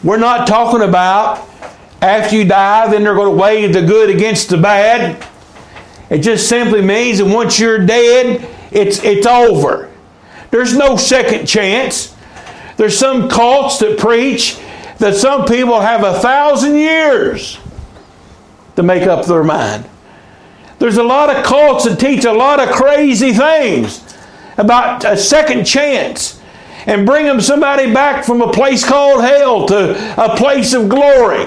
We're 0.02 0.16
not 0.16 0.48
talking 0.48 0.80
about 0.80 1.46
after 2.00 2.36
you 2.36 2.44
die, 2.44 2.88
then 2.90 3.04
they're 3.04 3.14
going 3.14 3.36
to 3.36 3.42
weigh 3.42 3.66
the 3.66 3.82
good 3.82 4.10
against 4.10 4.48
the 4.48 4.56
bad. 4.56 5.24
It 6.08 6.18
just 6.18 6.48
simply 6.48 6.82
means 6.82 7.18
that 7.18 7.26
once 7.26 7.58
you're 7.58 7.84
dead, 7.84 8.48
it's, 8.70 9.02
it's 9.02 9.26
over. 9.26 9.90
There's 10.50 10.76
no 10.76 10.96
second 10.96 11.46
chance. 11.46 12.15
There's 12.76 12.99
some 12.99 13.28
cults 13.28 13.78
that 13.78 13.99
preach 13.99 14.59
that 14.99 15.14
some 15.14 15.45
people 15.45 15.80
have 15.80 16.04
a 16.04 16.18
thousand 16.21 16.76
years 16.76 17.59
to 18.76 18.83
make 18.83 19.04
up 19.04 19.26
their 19.26 19.45
mind. 19.45 19.88
There's 20.78 20.99
a 20.99 21.02
lot 21.02 21.35
of 21.35 21.45
cults 21.45 21.85
that 21.85 21.99
teach 21.99 22.25
a 22.25 22.33
lot 22.33 22.61
of 22.61 22.71
crazy 22.71 23.33
things 23.33 24.02
about 24.59 25.04
a 25.04 25.16
second 25.16 25.64
chance 25.64 26.40
and 26.87 27.06
bring 27.06 27.26
them 27.26 27.40
somebody 27.40 27.92
back 27.92 28.25
from 28.25 28.40
a 28.42 28.52
place 28.52 28.85
called 28.85 29.23
hell 29.23 29.66
to 29.66 30.23
a 30.23 30.37
place 30.37 30.73
of 30.73 30.88
glory. 30.88 31.47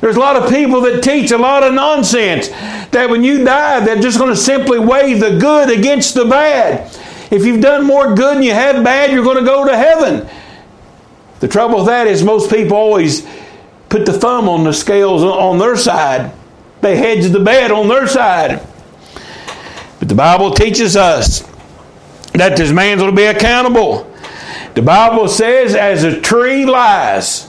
There's 0.00 0.16
a 0.16 0.20
lot 0.20 0.36
of 0.36 0.50
people 0.50 0.80
that 0.82 1.02
teach 1.02 1.30
a 1.30 1.38
lot 1.38 1.62
of 1.62 1.74
nonsense 1.74 2.48
that 2.48 3.08
when 3.08 3.22
you 3.22 3.44
die, 3.44 3.80
they're 3.80 4.00
just 4.00 4.18
going 4.18 4.30
to 4.30 4.40
simply 4.40 4.78
weigh 4.78 5.14
the 5.14 5.38
good 5.38 5.70
against 5.70 6.14
the 6.14 6.24
bad. 6.24 6.90
If 7.30 7.44
you've 7.44 7.60
done 7.60 7.84
more 7.84 8.14
good 8.14 8.36
than 8.36 8.42
you 8.42 8.52
have 8.52 8.84
bad, 8.84 9.10
you're 9.10 9.24
going 9.24 9.38
to 9.38 9.44
go 9.44 9.66
to 9.66 9.76
heaven. 9.76 10.28
The 11.40 11.48
trouble 11.48 11.78
with 11.78 11.86
that 11.86 12.06
is 12.06 12.22
most 12.22 12.50
people 12.50 12.76
always 12.76 13.26
put 13.88 14.06
the 14.06 14.12
thumb 14.12 14.48
on 14.48 14.64
the 14.64 14.72
scales 14.72 15.22
on 15.22 15.58
their 15.58 15.76
side. 15.76 16.32
They 16.80 16.96
hedge 16.96 17.30
the 17.30 17.40
bed 17.40 17.70
on 17.70 17.88
their 17.88 18.06
side. 18.06 18.66
But 19.98 20.08
the 20.08 20.14
Bible 20.14 20.52
teaches 20.52 20.96
us 20.96 21.40
that 22.32 22.56
this 22.56 22.70
man's 22.70 23.00
going 23.00 23.14
to 23.14 23.16
be 23.16 23.24
accountable. 23.24 24.12
The 24.74 24.82
Bible 24.82 25.28
says, 25.28 25.74
as 25.74 26.04
a 26.04 26.20
tree 26.20 26.66
lies, 26.66 27.46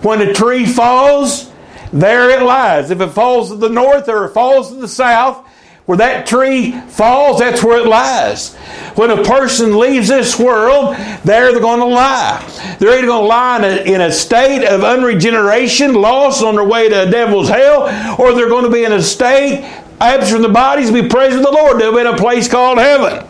when 0.00 0.20
a 0.20 0.32
tree 0.32 0.66
falls, 0.66 1.50
there 1.92 2.30
it 2.30 2.42
lies. 2.42 2.90
If 2.90 3.00
it 3.00 3.08
falls 3.08 3.50
to 3.50 3.56
the 3.56 3.68
north 3.68 4.08
or 4.08 4.24
it 4.24 4.30
falls 4.30 4.70
to 4.70 4.76
the 4.76 4.88
south, 4.88 5.46
where 5.86 5.98
that 5.98 6.26
tree 6.26 6.72
falls, 6.72 7.40
that's 7.40 7.62
where 7.62 7.80
it 7.80 7.88
lies. 7.88 8.54
When 8.94 9.10
a 9.10 9.24
person 9.24 9.76
leaves 9.76 10.08
this 10.08 10.38
world, 10.38 10.94
there 11.24 11.50
they're 11.50 11.60
going 11.60 11.80
to 11.80 11.86
lie. 11.86 12.40
They're 12.78 12.96
either 12.96 13.06
going 13.06 13.22
to 13.22 13.26
lie 13.26 13.56
in 13.58 13.64
a, 13.64 13.94
in 13.94 14.00
a 14.00 14.12
state 14.12 14.64
of 14.64 14.82
unregeneration, 14.82 15.94
lost 15.94 16.42
on 16.42 16.54
their 16.54 16.64
way 16.64 16.88
to 16.88 17.08
a 17.08 17.10
devil's 17.10 17.48
hell, 17.48 17.82
or 18.20 18.32
they're 18.32 18.48
going 18.48 18.64
to 18.64 18.70
be 18.70 18.84
in 18.84 18.92
a 18.92 19.02
state, 19.02 19.64
absent 20.00 20.30
from 20.30 20.42
the 20.42 20.48
bodies, 20.48 20.90
be 20.92 21.08
praised 21.08 21.34
with 21.34 21.44
the 21.44 21.50
Lord. 21.50 21.80
They'll 21.80 21.92
be 21.92 22.00
in 22.00 22.06
a 22.06 22.16
place 22.16 22.48
called 22.48 22.78
heaven. 22.78 23.26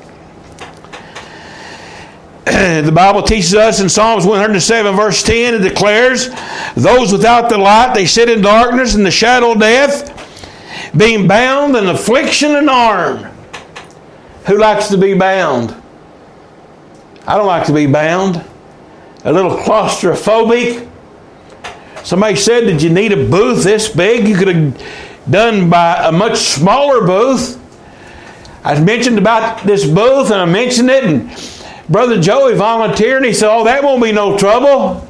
the 2.44 2.92
Bible 2.92 3.22
teaches 3.22 3.54
us 3.54 3.80
in 3.80 3.88
Psalms 3.88 4.26
107, 4.26 4.94
verse 4.94 5.22
10, 5.22 5.54
it 5.54 5.58
declares, 5.60 6.28
Those 6.74 7.12
without 7.12 7.48
the 7.48 7.56
light, 7.56 7.94
they 7.94 8.04
sit 8.04 8.28
in 8.28 8.42
darkness 8.42 8.94
and 8.94 9.06
the 9.06 9.10
shadow 9.10 9.52
of 9.52 9.60
death 9.60 10.21
being 10.96 11.26
bound 11.26 11.76
in 11.76 11.86
affliction 11.86 12.54
and 12.54 12.68
arm. 12.68 13.24
Who 14.46 14.58
likes 14.58 14.88
to 14.88 14.98
be 14.98 15.14
bound? 15.14 15.74
I 17.26 17.36
don't 17.36 17.46
like 17.46 17.66
to 17.66 17.72
be 17.72 17.86
bound. 17.86 18.44
A 19.24 19.32
little 19.32 19.56
claustrophobic. 19.56 20.88
Somebody 22.02 22.36
said, 22.36 22.64
Did 22.64 22.82
you 22.82 22.90
need 22.90 23.12
a 23.12 23.28
booth 23.28 23.62
this 23.62 23.88
big? 23.88 24.26
You 24.26 24.36
could 24.36 24.48
have 24.48 24.82
done 25.30 25.70
by 25.70 26.08
a 26.08 26.12
much 26.12 26.38
smaller 26.38 27.06
booth. 27.06 27.58
I 28.64 28.78
mentioned 28.80 29.18
about 29.18 29.64
this 29.64 29.84
booth 29.84 30.30
and 30.30 30.40
I 30.40 30.44
mentioned 30.44 30.90
it, 30.90 31.04
and 31.04 31.30
Brother 31.88 32.20
Joey 32.20 32.54
volunteered 32.54 33.18
and 33.18 33.26
he 33.26 33.32
said, 33.32 33.48
Oh, 33.50 33.64
that 33.64 33.82
won't 33.84 34.02
be 34.02 34.12
no 34.12 34.36
trouble. 34.36 35.06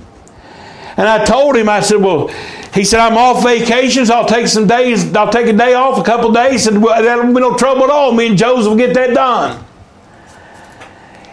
And 0.97 1.09
I 1.09 1.25
told 1.25 1.57
him, 1.57 1.69
I 1.69 1.81
said, 1.81 1.97
Well, 1.97 2.29
he 2.75 2.85
said, 2.85 3.00
I'm 3.00 3.19
off 3.19 3.43
vacations. 3.43 4.09
I'll 4.09 4.26
take 4.26 4.47
some 4.47 4.67
days. 4.67 5.14
I'll 5.14 5.31
take 5.31 5.47
a 5.47 5.52
day 5.52 5.75
off, 5.75 5.99
a 5.99 6.02
couple 6.02 6.33
days, 6.33 6.67
and 6.67 6.83
that'll 6.83 7.26
be 7.26 7.41
no 7.41 7.55
trouble 7.57 7.85
at 7.85 7.91
all. 7.91 8.12
Me 8.12 8.29
and 8.29 8.38
Joseph 8.38 8.71
will 8.71 8.76
get 8.76 8.95
that 8.95 9.12
done. 9.12 9.62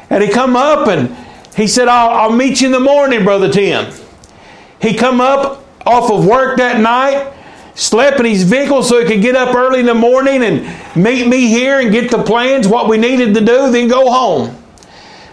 And 0.10 0.22
he 0.22 0.30
come 0.30 0.56
up 0.56 0.88
and 0.88 1.16
he 1.56 1.68
said, 1.68 1.88
I'll, 1.88 2.10
I'll 2.10 2.36
meet 2.36 2.60
you 2.60 2.68
in 2.68 2.74
the 2.74 2.80
morning, 2.80 3.24
Brother 3.24 3.50
Tim. 3.50 3.94
He 4.82 4.94
come 4.94 5.22
up 5.22 5.66
off 5.86 6.12
of 6.12 6.26
work 6.26 6.58
that 6.58 6.82
night, 6.82 7.34
slept 7.74 8.20
in 8.20 8.26
his 8.26 8.44
vehicle 8.44 8.84
so 8.84 9.00
he 9.00 9.06
could 9.06 9.22
get 9.22 9.36
up 9.36 9.56
early 9.56 9.80
in 9.80 9.86
the 9.86 9.94
morning 9.94 10.44
and 10.44 10.64
meet 10.96 11.26
me 11.26 11.48
here 11.48 11.80
and 11.80 11.92
get 11.92 12.12
the 12.12 12.22
plans, 12.22 12.68
what 12.68 12.90
we 12.90 12.98
needed 12.98 13.34
to 13.36 13.40
do, 13.40 13.72
then 13.72 13.88
go 13.88 14.12
home. 14.12 14.59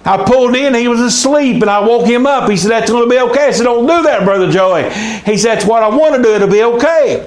I 0.07 0.25
pulled 0.25 0.55
in, 0.55 0.75
he 0.75 0.87
was 0.87 1.01
asleep, 1.01 1.63
and 1.63 1.71
I 1.71 1.81
woke 1.81 2.07
him 2.07 2.27
up. 2.27 2.49
He 2.49 2.57
said, 2.57 2.71
That's 2.71 2.91
going 2.91 3.09
to 3.09 3.11
be 3.11 3.19
okay. 3.31 3.49
I 3.49 3.51
said, 3.51 3.65
Don't 3.65 3.87
do 3.87 4.03
that, 4.03 4.25
Brother 4.25 4.51
Joey. 4.51 4.85
He 5.25 5.37
said, 5.37 5.57
That's 5.57 5.67
what 5.67 5.83
I 5.83 5.89
want 5.89 6.15
to 6.17 6.23
do. 6.23 6.35
It'll 6.35 6.49
be 6.49 6.63
okay. 6.63 7.27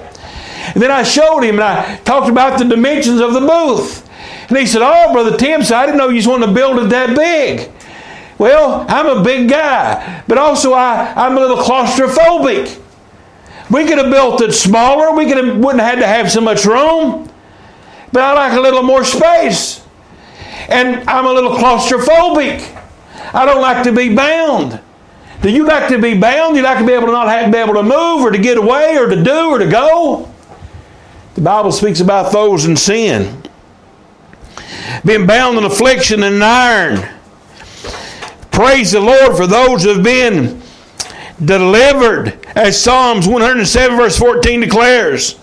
And 0.74 0.82
then 0.82 0.90
I 0.90 1.02
showed 1.02 1.40
him 1.40 1.56
and 1.56 1.64
I 1.64 1.96
talked 1.98 2.30
about 2.30 2.58
the 2.58 2.64
dimensions 2.64 3.20
of 3.20 3.34
the 3.34 3.40
booth. 3.40 4.08
And 4.48 4.58
he 4.58 4.66
said, 4.66 4.82
Oh, 4.82 5.12
Brother 5.12 5.36
Tim, 5.36 5.62
so 5.62 5.76
I 5.76 5.86
didn't 5.86 5.98
know 5.98 6.08
you 6.08 6.16
just 6.18 6.28
wanted 6.28 6.46
to 6.46 6.52
build 6.52 6.78
it 6.78 6.88
that 6.90 7.16
big. 7.16 7.70
Well, 8.38 8.86
I'm 8.88 9.18
a 9.18 9.22
big 9.22 9.50
guy, 9.50 10.22
but 10.26 10.38
also 10.38 10.72
I, 10.72 11.12
I'm 11.14 11.36
a 11.36 11.40
little 11.40 11.58
claustrophobic. 11.58 12.80
We 13.70 13.84
could 13.84 13.98
have 13.98 14.10
built 14.10 14.40
it 14.40 14.52
smaller. 14.52 15.14
We 15.14 15.26
could 15.26 15.44
have, 15.44 15.58
wouldn't 15.58 15.80
have 15.80 15.94
had 15.94 16.00
to 16.00 16.06
have 16.06 16.30
so 16.32 16.40
much 16.40 16.64
room. 16.64 17.30
But 18.12 18.22
I 18.22 18.32
like 18.32 18.58
a 18.58 18.60
little 18.60 18.82
more 18.82 19.04
space. 19.04 19.79
And 20.70 21.08
I'm 21.08 21.26
a 21.26 21.32
little 21.32 21.52
claustrophobic. 21.52 22.76
I 23.34 23.44
don't 23.44 23.60
like 23.60 23.84
to 23.84 23.92
be 23.92 24.14
bound. 24.14 24.80
Do 25.42 25.50
you 25.50 25.66
like 25.66 25.88
to 25.88 25.98
be 25.98 26.18
bound? 26.18 26.56
You 26.56 26.62
like 26.62 26.78
to 26.78 26.86
be 26.86 26.92
able 26.92 27.06
to 27.06 27.12
not 27.12 27.28
have 27.28 27.46
to 27.46 27.52
be 27.52 27.58
able 27.58 27.74
to 27.74 27.82
move 27.82 28.22
or 28.22 28.30
to 28.30 28.38
get 28.38 28.56
away 28.56 28.96
or 28.96 29.08
to 29.08 29.22
do 29.22 29.48
or 29.48 29.58
to 29.58 29.68
go? 29.68 30.32
The 31.34 31.40
Bible 31.40 31.72
speaks 31.72 32.00
about 32.00 32.32
those 32.32 32.66
in 32.66 32.76
sin. 32.76 33.42
Being 35.04 35.26
bound 35.26 35.58
in 35.58 35.64
affliction 35.64 36.22
and 36.22 36.42
iron. 36.42 37.08
Praise 38.50 38.92
the 38.92 39.00
Lord 39.00 39.36
for 39.36 39.46
those 39.46 39.84
who 39.84 39.94
have 39.94 40.04
been 40.04 40.60
delivered, 41.42 42.46
as 42.54 42.80
Psalms 42.80 43.26
107, 43.26 43.96
verse 43.96 44.18
14 44.18 44.60
declares. 44.60 45.39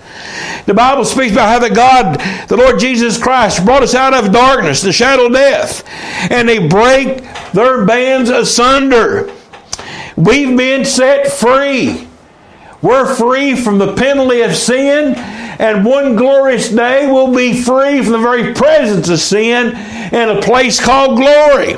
The 0.65 0.74
Bible 0.74 1.05
speaks 1.05 1.31
about 1.31 1.50
how 1.50 1.59
that 1.59 1.74
God, 1.75 2.47
the 2.50 2.57
Lord 2.57 2.79
Jesus 2.79 3.21
Christ, 3.21 3.63
brought 3.63 3.83
us 3.83 3.95
out 3.95 4.13
of 4.13 4.33
darkness, 4.33 4.81
the 4.81 4.91
shadow 4.91 5.27
of 5.27 5.33
death, 5.33 5.88
and 6.31 6.47
they 6.47 6.67
break 6.67 7.24
their 7.53 7.86
bands 7.86 8.29
asunder. 8.29 9.33
We've 10.15 10.57
been 10.57 10.83
set 10.83 11.31
free. 11.31 12.07
We're 12.81 13.15
free 13.15 13.55
from 13.55 13.77
the 13.77 13.95
penalty 13.95 14.41
of 14.41 14.55
sin, 14.55 15.15
and 15.15 15.86
one 15.86 16.15
glorious 16.15 16.69
day 16.69 17.07
we'll 17.07 17.33
be 17.33 17.62
free 17.62 18.03
from 18.03 18.12
the 18.12 18.19
very 18.19 18.53
presence 18.53 19.09
of 19.09 19.19
sin 19.19 19.75
in 20.13 20.29
a 20.29 20.41
place 20.41 20.79
called 20.79 21.17
glory. 21.17 21.77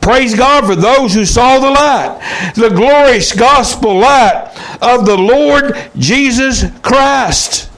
Praise 0.00 0.34
God 0.34 0.66
for 0.66 0.74
those 0.74 1.14
who 1.14 1.24
saw 1.24 1.58
the 1.58 1.70
light, 1.70 2.52
the 2.54 2.70
glorious 2.70 3.32
gospel 3.32 3.98
light 3.98 4.50
of 4.80 5.04
the 5.04 5.16
Lord 5.16 5.76
Jesus 5.96 6.64
Christ. 6.80 7.70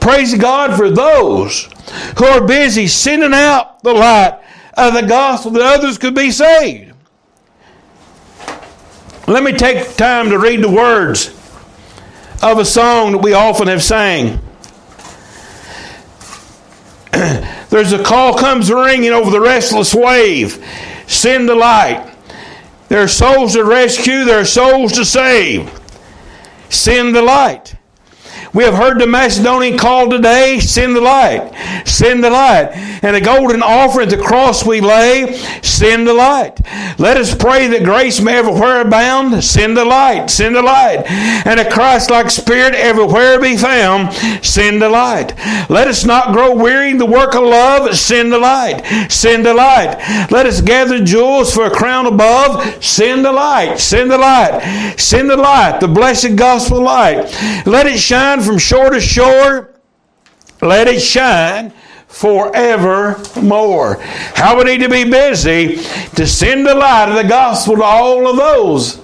Praise 0.00 0.34
God 0.36 0.76
for 0.76 0.90
those 0.90 1.68
who 2.18 2.24
are 2.24 2.46
busy 2.46 2.86
sending 2.86 3.34
out 3.34 3.82
the 3.82 3.92
light 3.92 4.40
of 4.74 4.94
the 4.94 5.02
gospel 5.02 5.50
that 5.52 5.62
others 5.62 5.98
could 5.98 6.14
be 6.14 6.30
saved. 6.30 6.94
Let 9.26 9.42
me 9.42 9.52
take 9.52 9.96
time 9.96 10.30
to 10.30 10.38
read 10.38 10.62
the 10.62 10.70
words 10.70 11.28
of 12.42 12.58
a 12.58 12.64
song 12.64 13.12
that 13.12 13.18
we 13.18 13.32
often 13.32 13.68
have 13.68 13.82
sang. 13.82 14.40
There's 17.70 17.92
a 17.92 18.02
call 18.02 18.36
comes 18.36 18.70
ringing 18.70 19.12
over 19.12 19.30
the 19.30 19.40
restless 19.40 19.94
wave. 19.94 20.64
Send 21.12 21.46
the 21.46 21.54
light. 21.54 22.16
There 22.88 23.02
are 23.02 23.08
souls 23.08 23.52
to 23.52 23.64
rescue, 23.64 24.24
there 24.24 24.40
are 24.40 24.46
souls 24.46 24.92
to 24.92 25.04
save. 25.04 25.70
Send 26.70 27.14
the 27.14 27.20
light. 27.20 27.74
We 28.54 28.64
have 28.64 28.74
heard 28.74 29.00
the 29.00 29.06
Macedonian 29.06 29.78
call 29.78 30.10
today, 30.10 30.60
send 30.60 30.94
the 30.94 31.00
light, 31.00 31.86
send 31.86 32.22
the 32.22 32.28
light. 32.28 32.68
And 33.02 33.16
a 33.16 33.20
golden 33.20 33.62
offering 33.62 34.10
at 34.10 34.16
the 34.16 34.22
cross 34.22 34.66
we 34.66 34.82
lay, 34.82 35.38
send 35.62 36.06
the 36.06 36.12
light. 36.12 36.60
Let 36.98 37.16
us 37.16 37.34
pray 37.34 37.66
that 37.68 37.82
grace 37.82 38.20
may 38.20 38.36
everywhere 38.36 38.82
abound, 38.82 39.42
send 39.42 39.74
the 39.74 39.86
light, 39.86 40.28
send 40.28 40.54
the 40.54 40.60
light. 40.62 41.04
And 41.46 41.60
a 41.60 41.70
Christ-like 41.70 42.30
spirit 42.30 42.74
everywhere 42.74 43.40
be 43.40 43.56
found, 43.56 44.12
send 44.44 44.82
the 44.82 44.90
light. 44.90 45.34
Let 45.70 45.88
us 45.88 46.04
not 46.04 46.32
grow 46.34 46.54
weary 46.54 46.90
in 46.90 46.98
the 46.98 47.06
work 47.06 47.34
of 47.34 47.44
love, 47.44 47.96
send 47.96 48.30
the 48.30 48.38
light, 48.38 48.82
send 49.10 49.46
the 49.46 49.54
light. 49.54 49.96
Let 50.30 50.44
us 50.44 50.60
gather 50.60 51.02
jewels 51.02 51.54
for 51.54 51.64
a 51.64 51.70
crown 51.70 52.04
above, 52.04 52.84
send 52.84 53.24
the 53.24 53.32
light, 53.32 53.78
send 53.78 54.10
the 54.10 54.18
light, 54.18 54.94
send 54.98 55.30
the 55.30 55.36
light, 55.38 55.80
the 55.80 55.88
blessed 55.88 56.36
gospel 56.36 56.82
light. 56.82 57.32
Let 57.64 57.86
it 57.86 57.98
shine 57.98 58.41
from 58.42 58.58
shore 58.58 58.90
to 58.90 59.00
shore. 59.00 59.74
Let 60.60 60.86
it 60.88 61.00
shine 61.00 61.72
forevermore. 62.12 63.96
How 64.34 64.58
we 64.58 64.64
need 64.64 64.80
to 64.82 64.88
be 64.88 65.04
busy 65.04 65.76
to 66.14 66.26
send 66.26 66.66
the 66.66 66.74
light 66.74 67.08
of 67.08 67.16
the 67.16 67.28
gospel 67.28 67.76
to 67.76 67.82
all 67.82 68.28
of 68.28 68.36
those 68.36 69.00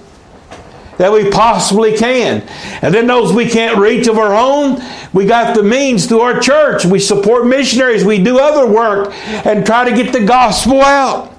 that 0.98 1.10
we 1.12 1.30
possibly 1.30 1.96
can. 1.96 2.42
And 2.82 2.92
then 2.92 3.06
those 3.06 3.32
we 3.32 3.48
can't 3.48 3.78
reach 3.78 4.08
of 4.08 4.18
our 4.18 4.34
own, 4.34 4.82
we 5.12 5.24
got 5.24 5.56
the 5.56 5.62
means 5.62 6.06
through 6.06 6.20
our 6.20 6.38
church. 6.38 6.84
We 6.84 6.98
support 6.98 7.46
missionaries, 7.46 8.04
we 8.04 8.22
do 8.22 8.38
other 8.38 8.70
work 8.70 9.12
and 9.14 9.64
try 9.64 9.88
to 9.88 9.96
get 9.96 10.12
the 10.12 10.24
gospel 10.24 10.82
out. 10.82 11.32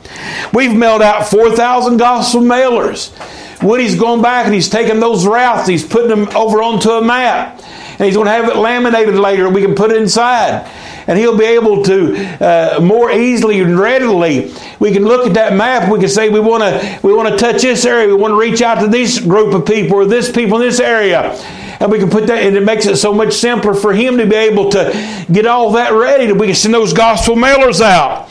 We've 0.53 0.75
mailed 0.75 1.03
out 1.03 1.27
4,000 1.27 1.97
gospel 1.97 2.41
mailers. 2.41 3.13
Woody's 3.62 3.95
going 3.95 4.21
back 4.21 4.45
and 4.45 4.55
he's 4.55 4.69
taking 4.69 4.99
those 4.99 5.27
routes, 5.27 5.67
he's 5.67 5.85
putting 5.85 6.09
them 6.09 6.29
over 6.35 6.63
onto 6.63 6.89
a 6.89 7.03
map 7.03 7.62
and 7.99 8.05
he's 8.05 8.15
going 8.15 8.27
to 8.27 8.31
have 8.31 8.47
it 8.47 8.55
laminated 8.55 9.15
later. 9.15 9.49
We 9.49 9.62
can 9.62 9.75
put 9.75 9.91
it 9.91 9.97
inside. 9.97 10.65
And 11.05 11.19
he'll 11.19 11.38
be 11.38 11.45
able 11.45 11.83
to 11.83 12.15
uh, 12.39 12.79
more 12.81 13.12
easily 13.12 13.59
and 13.59 13.77
readily. 13.77 14.53
We 14.79 14.93
can 14.93 15.03
look 15.03 15.27
at 15.27 15.33
that 15.33 15.53
map. 15.53 15.91
We 15.91 15.99
can 15.99 16.07
say 16.07 16.29
we 16.29 16.39
want 16.39 16.63
to 16.63 16.99
we 17.03 17.13
want 17.13 17.29
to 17.29 17.38
touch 17.38 17.63
this 17.63 17.83
area. 17.83 18.07
We 18.07 18.13
want 18.13 18.31
to 18.31 18.39
reach 18.39 18.62
out 18.62 18.79
to 18.81 18.88
this 18.88 19.19
group 19.19 19.53
of 19.53 19.65
people 19.65 19.97
or 19.97 20.05
this 20.05 20.31
people 20.31 20.62
in 20.62 20.67
this 20.67 20.79
area 20.79 21.35
and 21.79 21.91
we 21.91 21.97
can 21.97 22.09
put 22.09 22.27
that 22.27 22.43
and 22.43 22.55
it 22.55 22.63
makes 22.63 22.85
it 22.85 22.97
so 22.97 23.13
much 23.13 23.33
simpler 23.33 23.73
for 23.73 23.93
him 23.93 24.17
to 24.17 24.25
be 24.25 24.35
able 24.35 24.69
to 24.69 25.25
get 25.31 25.45
all 25.45 25.71
that 25.71 25.91
ready 25.91 26.27
that 26.27 26.35
we 26.35 26.47
can 26.47 26.55
send 26.55 26.73
those 26.73 26.93
gospel 26.93 27.35
mailers 27.35 27.79
out 27.81 28.29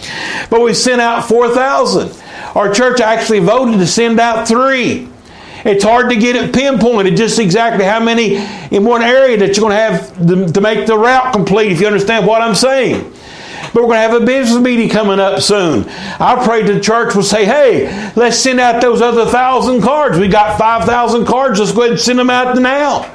but 0.51 0.61
we 0.61 0.75
sent 0.75 1.01
out 1.01 1.27
4000 1.27 2.15
our 2.55 2.73
church 2.73 3.01
actually 3.01 3.39
voted 3.39 3.79
to 3.79 3.87
send 3.87 4.21
out 4.21 4.47
three 4.47 5.09
it's 5.65 5.85
hard 5.85 6.11
to 6.11 6.17
get 6.17 6.37
it 6.37 6.55
pinpointed 6.55 7.17
just 7.17 7.39
exactly 7.39 7.85
how 7.85 8.01
many 8.01 8.37
in 8.71 8.85
one 8.85 9.03
area 9.03 9.37
that 9.39 9.57
you're 9.57 9.69
going 9.69 9.77
to 9.77 9.77
have 9.77 10.53
to 10.55 10.61
make 10.61 10.87
the 10.87 10.97
route 10.97 11.33
complete, 11.33 11.73
if 11.73 11.81
you 11.81 11.87
understand 11.87 12.27
what 12.27 12.43
I'm 12.43 12.55
saying. 12.55 13.13
But 13.75 13.83
we're 13.83 13.89
going 13.89 13.97
to 13.97 14.13
have 14.13 14.23
a 14.23 14.25
business 14.25 14.63
meeting 14.63 14.89
coming 14.89 15.21
up 15.21 15.43
soon. 15.43 15.87
I 15.89 16.43
pray 16.45 16.63
the 16.63 16.81
church 16.81 17.15
will 17.15 17.23
say, 17.23 17.45
hey, 17.45 18.13
let's 18.17 18.39
send 18.39 18.61
out 18.61 18.81
those 18.81 19.03
other 19.03 19.27
thousand 19.27 19.83
cards. 19.83 20.19
We 20.19 20.29
got 20.29 20.59
5,000 20.59 21.27
cards. 21.27 21.61
Let's 21.61 21.73
go 21.73 21.83
ahead 21.83 21.93
and 21.93 22.01
send 22.01 22.19
them 22.19 22.31
out 22.31 22.57
now. 22.57 23.15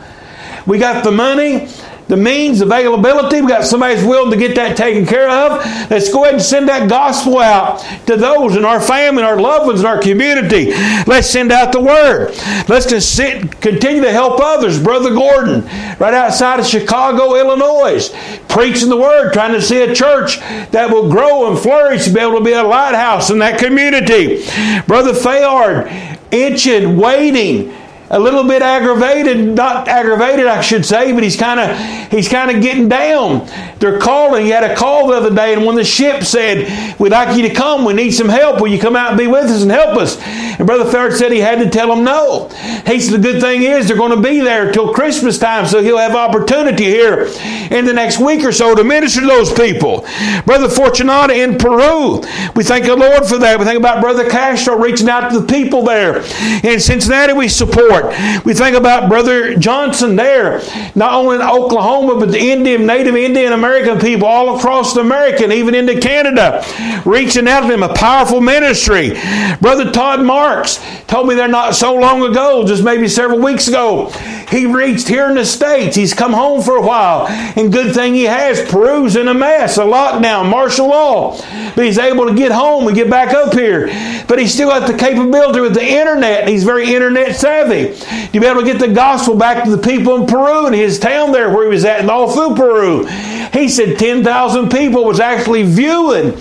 We 0.67 0.77
got 0.77 1.03
the 1.03 1.11
money 1.11 1.67
the 2.13 2.21
means, 2.21 2.61
availability. 2.61 3.41
We've 3.41 3.49
got 3.49 3.65
somebody 3.65 3.95
who's 3.95 4.05
willing 4.05 4.29
to 4.29 4.37
get 4.37 4.53
that 4.55 4.77
taken 4.77 5.05
care 5.05 5.27
of. 5.29 5.65
Let's 5.89 6.13
go 6.13 6.23
ahead 6.23 6.35
and 6.35 6.43
send 6.43 6.69
that 6.69 6.87
gospel 6.87 7.39
out 7.39 7.79
to 8.05 8.15
those 8.15 8.55
in 8.55 8.63
our 8.63 8.79
family, 8.79 9.23
our 9.23 9.39
loved 9.39 9.65
ones, 9.65 9.79
in 9.79 9.87
our 9.87 9.99
community. 9.99 10.71
Let's 11.07 11.27
send 11.27 11.51
out 11.51 11.71
the 11.71 11.81
word. 11.81 12.35
Let's 12.69 12.85
continue 12.85 14.01
to 14.03 14.11
help 14.11 14.39
others. 14.39 14.79
Brother 14.81 15.09
Gordon, 15.09 15.65
right 15.97 16.13
outside 16.13 16.59
of 16.59 16.67
Chicago, 16.67 17.35
Illinois, 17.35 18.09
preaching 18.47 18.89
the 18.89 18.97
word, 18.97 19.33
trying 19.33 19.53
to 19.53 19.61
see 19.61 19.81
a 19.81 19.95
church 19.95 20.37
that 20.69 20.91
will 20.91 21.09
grow 21.09 21.49
and 21.49 21.59
flourish, 21.59 22.07
be 22.09 22.19
able 22.19 22.37
to 22.37 22.43
be 22.43 22.53
a 22.53 22.61
lighthouse 22.61 23.31
in 23.31 23.39
that 23.39 23.59
community. 23.59 24.45
Brother 24.85 25.13
Fayard, 25.13 26.19
itching, 26.31 26.95
waiting 26.97 27.73
a 28.13 28.19
little 28.19 28.43
bit 28.43 28.61
aggravated, 28.61 29.39
not 29.55 29.87
aggravated, 29.87 30.45
I 30.45 30.61
should 30.61 30.85
say, 30.85 31.11
but 31.13 31.23
he's 31.23 31.35
kind 31.35 31.59
of 31.59 32.11
he's 32.11 32.29
kind 32.29 32.55
of 32.55 32.61
getting 32.61 32.87
down. 32.87 33.47
They're 33.83 33.99
calling. 33.99 34.45
He 34.45 34.51
had 34.51 34.63
a 34.63 34.77
call 34.77 35.07
the 35.07 35.17
other 35.17 35.35
day, 35.35 35.51
and 35.53 35.65
when 35.65 35.75
the 35.75 35.83
ship 35.83 36.23
said, 36.23 36.97
"We'd 36.99 37.11
like 37.11 37.35
you 37.35 37.49
to 37.49 37.53
come. 37.53 37.83
We 37.83 37.93
need 37.93 38.11
some 38.11 38.29
help. 38.29 38.61
Will 38.61 38.69
you 38.69 38.79
come 38.79 38.95
out 38.95 39.09
and 39.09 39.17
be 39.17 39.27
with 39.27 39.43
us 39.43 39.61
and 39.61 39.69
help 39.69 39.97
us?" 39.97 40.17
And 40.57 40.65
Brother 40.65 40.85
Third 40.85 41.17
said 41.17 41.33
he 41.33 41.41
had 41.41 41.59
to 41.59 41.69
tell 41.69 41.89
them 41.89 42.05
no. 42.05 42.49
He 42.87 43.01
said 43.01 43.15
the 43.15 43.31
good 43.31 43.41
thing 43.41 43.63
is 43.63 43.89
they're 43.89 43.97
going 43.97 44.15
to 44.15 44.21
be 44.21 44.39
there 44.39 44.71
till 44.71 44.93
Christmas 44.93 45.37
time, 45.37 45.67
so 45.67 45.81
he'll 45.83 45.97
have 45.97 46.15
opportunity 46.15 46.85
here 46.85 47.27
in 47.71 47.83
the 47.83 47.91
next 47.91 48.19
week 48.19 48.45
or 48.45 48.53
so 48.53 48.73
to 48.73 48.85
minister 48.85 49.19
to 49.19 49.27
those 49.27 49.51
people. 49.51 50.05
Brother 50.45 50.69
Fortunata 50.69 51.35
in 51.35 51.57
Peru, 51.57 52.21
we 52.55 52.63
thank 52.63 52.85
the 52.85 52.95
Lord 52.95 53.25
for 53.25 53.37
that. 53.39 53.59
We 53.59 53.65
think 53.65 53.79
about 53.79 53.99
Brother 53.99 54.29
Castro 54.29 54.77
reaching 54.77 55.09
out 55.09 55.29
to 55.31 55.41
the 55.41 55.45
people 55.45 55.83
there 55.83 56.23
in 56.63 56.79
Cincinnati. 56.79 57.33
We 57.33 57.49
support. 57.49 58.13
We 58.45 58.53
think 58.53 58.77
about 58.77 59.09
Brother 59.09 59.55
Johnson 59.55 60.15
there, 60.15 60.61
not 60.95 61.13
only 61.13 61.35
in 61.35 61.41
Oklahoma, 61.41 62.15
but 62.17 62.31
the 62.31 62.39
Indian, 62.39 62.85
Native 62.85 63.17
Indian 63.17 63.51
American 63.51 63.72
people 63.81 64.27
all 64.27 64.57
across 64.57 64.95
America 64.95 65.43
and 65.43 65.53
even 65.53 65.73
into 65.73 65.99
Canada, 65.99 66.63
reaching 67.05 67.47
out 67.47 67.61
to 67.61 67.67
them, 67.67 67.83
a 67.83 67.93
powerful 67.93 68.41
ministry. 68.41 69.13
Brother 69.61 69.91
Todd 69.91 70.21
Marks 70.21 70.79
told 71.07 71.27
me 71.27 71.35
there 71.35 71.47
not 71.47 71.75
so 71.75 71.95
long 71.95 72.23
ago, 72.23 72.65
just 72.67 72.83
maybe 72.83 73.07
several 73.07 73.39
weeks 73.39 73.67
ago, 73.67 74.11
he 74.49 74.67
reached 74.67 75.07
here 75.07 75.27
in 75.27 75.35
the 75.35 75.45
States. 75.45 75.95
He's 75.95 76.13
come 76.13 76.33
home 76.33 76.61
for 76.61 76.77
a 76.77 76.81
while, 76.81 77.25
and 77.27 77.71
good 77.71 77.95
thing 77.95 78.13
he 78.13 78.25
has. 78.25 78.61
Peru's 78.69 79.15
in 79.15 79.27
a 79.27 79.33
mess, 79.33 79.77
a 79.77 79.81
lockdown, 79.81 80.49
martial 80.49 80.89
law. 80.89 81.37
But 81.75 81.85
he's 81.85 81.97
able 81.97 82.27
to 82.27 82.35
get 82.35 82.51
home 82.51 82.85
and 82.85 82.95
get 82.95 83.09
back 83.09 83.33
up 83.33 83.53
here. 83.53 83.87
But 84.27 84.37
he's 84.37 84.53
still 84.53 84.69
got 84.69 84.85
the 84.85 84.95
capability 84.95 85.59
with 85.59 85.73
the 85.73 85.83
internet, 85.83 86.41
and 86.41 86.49
he's 86.49 86.63
very 86.63 86.93
internet 86.93 87.35
savvy. 87.35 87.95
To 88.31 88.39
be 88.39 88.45
able 88.45 88.61
to 88.61 88.65
get 88.65 88.79
the 88.79 88.93
gospel 88.93 89.35
back 89.35 89.63
to 89.63 89.75
the 89.75 89.81
people 89.81 90.15
in 90.17 90.27
Peru 90.27 90.67
and 90.67 90.75
his 90.75 90.99
town 90.99 91.31
there 91.31 91.49
where 91.49 91.63
he 91.63 91.69
was 91.69 91.85
at 91.85 92.01
in 92.01 92.07
Alfu, 92.07 92.55
Peru. 92.55 93.05
He 93.53 93.62
said 93.67 93.99
10,000 93.99 94.69
people 94.69 95.05
was 95.05 95.19
actually 95.19 95.63
viewing 95.63 96.37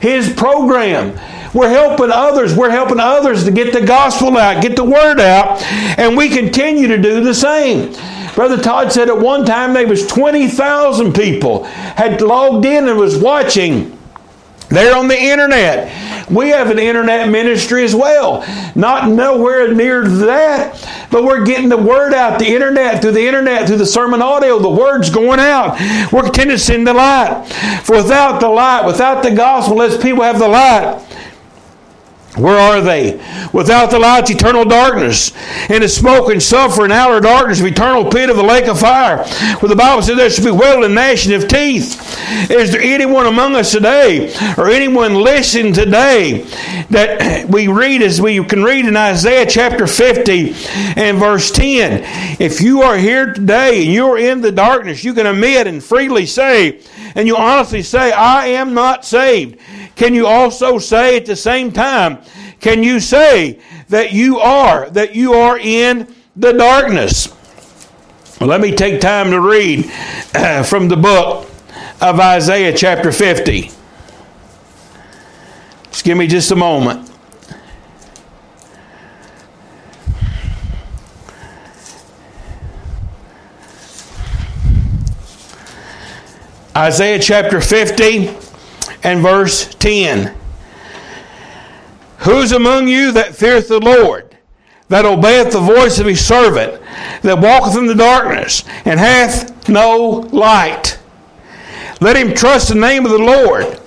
his 0.00 0.32
program. 0.32 1.18
We're 1.54 1.68
helping 1.68 2.10
others. 2.10 2.56
We're 2.56 2.70
helping 2.70 2.98
others 2.98 3.44
to 3.44 3.50
get 3.50 3.72
the 3.72 3.84
gospel 3.84 4.36
out, 4.36 4.62
get 4.62 4.76
the 4.76 4.84
word 4.84 5.20
out, 5.20 5.62
and 5.98 6.16
we 6.16 6.28
continue 6.28 6.88
to 6.88 6.98
do 6.98 7.22
the 7.22 7.34
same. 7.34 7.92
Brother 8.34 8.60
Todd 8.60 8.90
said 8.92 9.08
at 9.08 9.18
one 9.18 9.44
time 9.44 9.74
there 9.74 9.86
was 9.86 10.06
20,000 10.06 11.12
people 11.12 11.64
had 11.64 12.20
logged 12.22 12.64
in 12.64 12.88
and 12.88 12.98
was 12.98 13.18
watching 13.18 13.98
there 14.72 14.96
on 14.96 15.08
the 15.08 15.18
internet. 15.18 16.30
We 16.30 16.48
have 16.48 16.70
an 16.70 16.78
internet 16.78 17.28
ministry 17.28 17.84
as 17.84 17.94
well. 17.94 18.42
Not 18.74 19.10
nowhere 19.10 19.74
near 19.74 20.06
that, 20.08 21.08
but 21.10 21.24
we're 21.24 21.44
getting 21.44 21.68
the 21.68 21.76
word 21.76 22.14
out, 22.14 22.38
the 22.38 22.46
internet, 22.46 23.02
through 23.02 23.12
the 23.12 23.26
internet, 23.26 23.66
through 23.66 23.76
the 23.76 23.84
SermonAudio, 23.84 24.62
the 24.62 24.70
word's 24.70 25.10
going 25.10 25.40
out. 25.40 25.78
We're 26.12 26.22
continuing 26.22 26.58
to 26.58 26.64
send 26.64 26.86
the 26.86 26.94
light. 26.94 27.46
For 27.84 27.96
without 27.96 28.40
the 28.40 28.48
light, 28.48 28.86
without 28.86 29.22
the 29.22 29.34
gospel, 29.34 29.80
unless 29.80 30.02
people 30.02 30.22
have 30.22 30.38
the 30.38 30.48
light, 30.48 31.04
where 32.36 32.56
are 32.56 32.80
they? 32.80 33.12
Without 33.52 33.90
the 33.90 33.98
light's 33.98 34.30
eternal 34.30 34.64
darkness, 34.64 35.32
and 35.68 35.82
the 35.82 35.88
smoke 35.88 36.30
and 36.30 36.42
sulfur 36.42 36.84
and 36.84 36.92
outer 36.92 37.20
darkness 37.20 37.60
of 37.60 37.66
eternal 37.66 38.10
pit 38.10 38.30
of 38.30 38.36
the 38.36 38.42
lake 38.42 38.68
of 38.68 38.80
fire. 38.80 39.22
Where 39.58 39.68
the 39.68 39.76
Bible 39.76 40.02
says 40.02 40.16
there 40.16 40.30
should 40.30 40.44
be 40.44 40.50
wailing 40.50 40.84
and 40.84 40.94
gnashing 40.94 41.34
of 41.34 41.46
teeth. 41.46 42.00
Is 42.50 42.72
there 42.72 42.80
anyone 42.80 43.26
among 43.26 43.54
us 43.54 43.70
today, 43.70 44.34
or 44.56 44.70
anyone 44.70 45.14
listening 45.14 45.74
today, 45.74 46.46
that 46.88 47.50
we 47.50 47.68
read 47.68 48.00
as 48.00 48.18
we 48.20 48.42
can 48.44 48.62
read 48.62 48.86
in 48.86 48.96
Isaiah 48.96 49.44
chapter 49.46 49.86
50 49.86 50.54
and 50.96 51.18
verse 51.18 51.50
10? 51.50 52.02
If 52.40 52.62
you 52.62 52.80
are 52.80 52.96
here 52.96 53.34
today 53.34 53.84
and 53.84 53.92
you're 53.92 54.18
in 54.18 54.40
the 54.40 54.52
darkness, 54.52 55.04
you 55.04 55.12
can 55.12 55.26
admit 55.26 55.66
and 55.66 55.84
freely 55.84 56.24
say, 56.24 56.80
and 57.14 57.26
you 57.26 57.36
honestly 57.36 57.82
say, 57.82 58.10
I 58.10 58.46
am 58.46 58.72
not 58.72 59.04
saved. 59.04 59.58
Can 59.96 60.14
you 60.14 60.26
also 60.26 60.78
say 60.78 61.18
at 61.18 61.26
the 61.26 61.36
same 61.36 61.70
time, 61.70 62.21
can 62.62 62.84
you 62.84 63.00
say 63.00 63.58
that 63.88 64.12
you 64.12 64.38
are, 64.38 64.88
that 64.90 65.16
you 65.16 65.34
are 65.34 65.58
in 65.58 66.14
the 66.36 66.52
darkness? 66.52 67.28
Well, 68.40 68.48
let 68.48 68.60
me 68.60 68.72
take 68.74 69.00
time 69.00 69.32
to 69.32 69.40
read 69.40 69.90
uh, 70.32 70.62
from 70.62 70.88
the 70.88 70.96
book 70.96 71.50
of 72.00 72.20
Isaiah 72.20 72.74
chapter 72.74 73.10
50. 73.10 73.62
Just 75.90 76.04
give 76.04 76.16
me 76.16 76.28
just 76.28 76.52
a 76.52 76.56
moment. 76.56 77.10
Isaiah 86.76 87.18
chapter 87.18 87.60
50 87.60 88.28
and 89.02 89.20
verse 89.20 89.74
10. 89.74 90.38
Who's 92.24 92.52
among 92.52 92.88
you 92.88 93.12
that 93.12 93.34
feareth 93.34 93.68
the 93.68 93.80
Lord, 93.80 94.36
that 94.88 95.04
obeyeth 95.04 95.52
the 95.52 95.60
voice 95.60 95.98
of 95.98 96.06
his 96.06 96.24
servant, 96.24 96.80
that 97.22 97.40
walketh 97.40 97.76
in 97.76 97.86
the 97.86 97.94
darkness, 97.94 98.64
and 98.84 99.00
hath 99.00 99.68
no 99.68 100.28
light? 100.32 100.98
Let 102.00 102.16
him 102.16 102.34
trust 102.34 102.68
the 102.68 102.74
name 102.74 103.04
of 103.04 103.12
the 103.12 103.18
Lord 103.18 103.80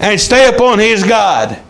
and 0.00 0.20
stay 0.20 0.48
upon 0.48 0.78
his 0.78 1.04
God. 1.04 1.60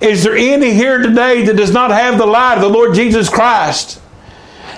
Is 0.00 0.22
there 0.24 0.36
any 0.36 0.74
here 0.74 0.98
today 0.98 1.44
that 1.44 1.56
does 1.56 1.72
not 1.72 1.90
have 1.90 2.18
the 2.18 2.26
light 2.26 2.56
of 2.56 2.62
the 2.62 2.68
Lord 2.68 2.94
Jesus 2.94 3.28
Christ? 3.28 4.00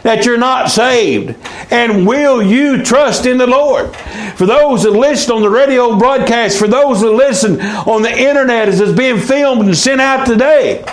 That 0.03 0.25
you're 0.25 0.39
not 0.39 0.71
saved? 0.71 1.37
And 1.71 2.07
will 2.07 2.43
you 2.43 2.83
trust 2.85 3.27
in 3.27 3.39
the 3.39 3.47
Lord? 3.47 3.95
For 4.37 4.47
those 4.47 4.83
that 4.85 4.91
listen 4.91 5.33
on 5.33 5.43
the 5.43 5.51
radio 5.51 5.99
broadcast, 5.99 6.59
for 6.59 6.69
those 6.69 7.01
that 7.01 7.11
listen 7.11 7.61
on 7.61 8.03
the 8.03 8.11
internet 8.11 8.69
as 8.69 8.81
it's 8.81 8.93
being 8.93 9.19
filmed 9.19 9.63
and 9.63 9.77
sent 9.77 10.01
out 10.01 10.27
today, 10.27 10.85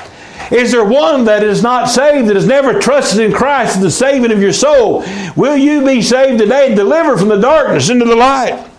is 0.52 0.72
there 0.72 0.86
one 0.86 1.26
that 1.26 1.44
is 1.44 1.64
not 1.64 1.90
saved, 1.90 2.30
that 2.30 2.36
has 2.36 2.46
never 2.46 2.80
trusted 2.80 3.20
in 3.20 3.34
Christ 3.34 3.78
as 3.78 3.82
the 3.82 3.92
saving 3.92 4.32
of 4.32 4.42
your 4.42 4.54
soul? 4.54 5.04
Will 5.36 5.58
you 5.58 5.84
be 5.86 6.02
saved 6.02 6.40
today 6.40 6.68
and 6.68 6.76
delivered 6.76 7.18
from 7.18 7.30
the 7.30 7.40
darkness 7.40 7.90
into 7.90 8.06
the 8.06 8.16
light? 8.16 8.72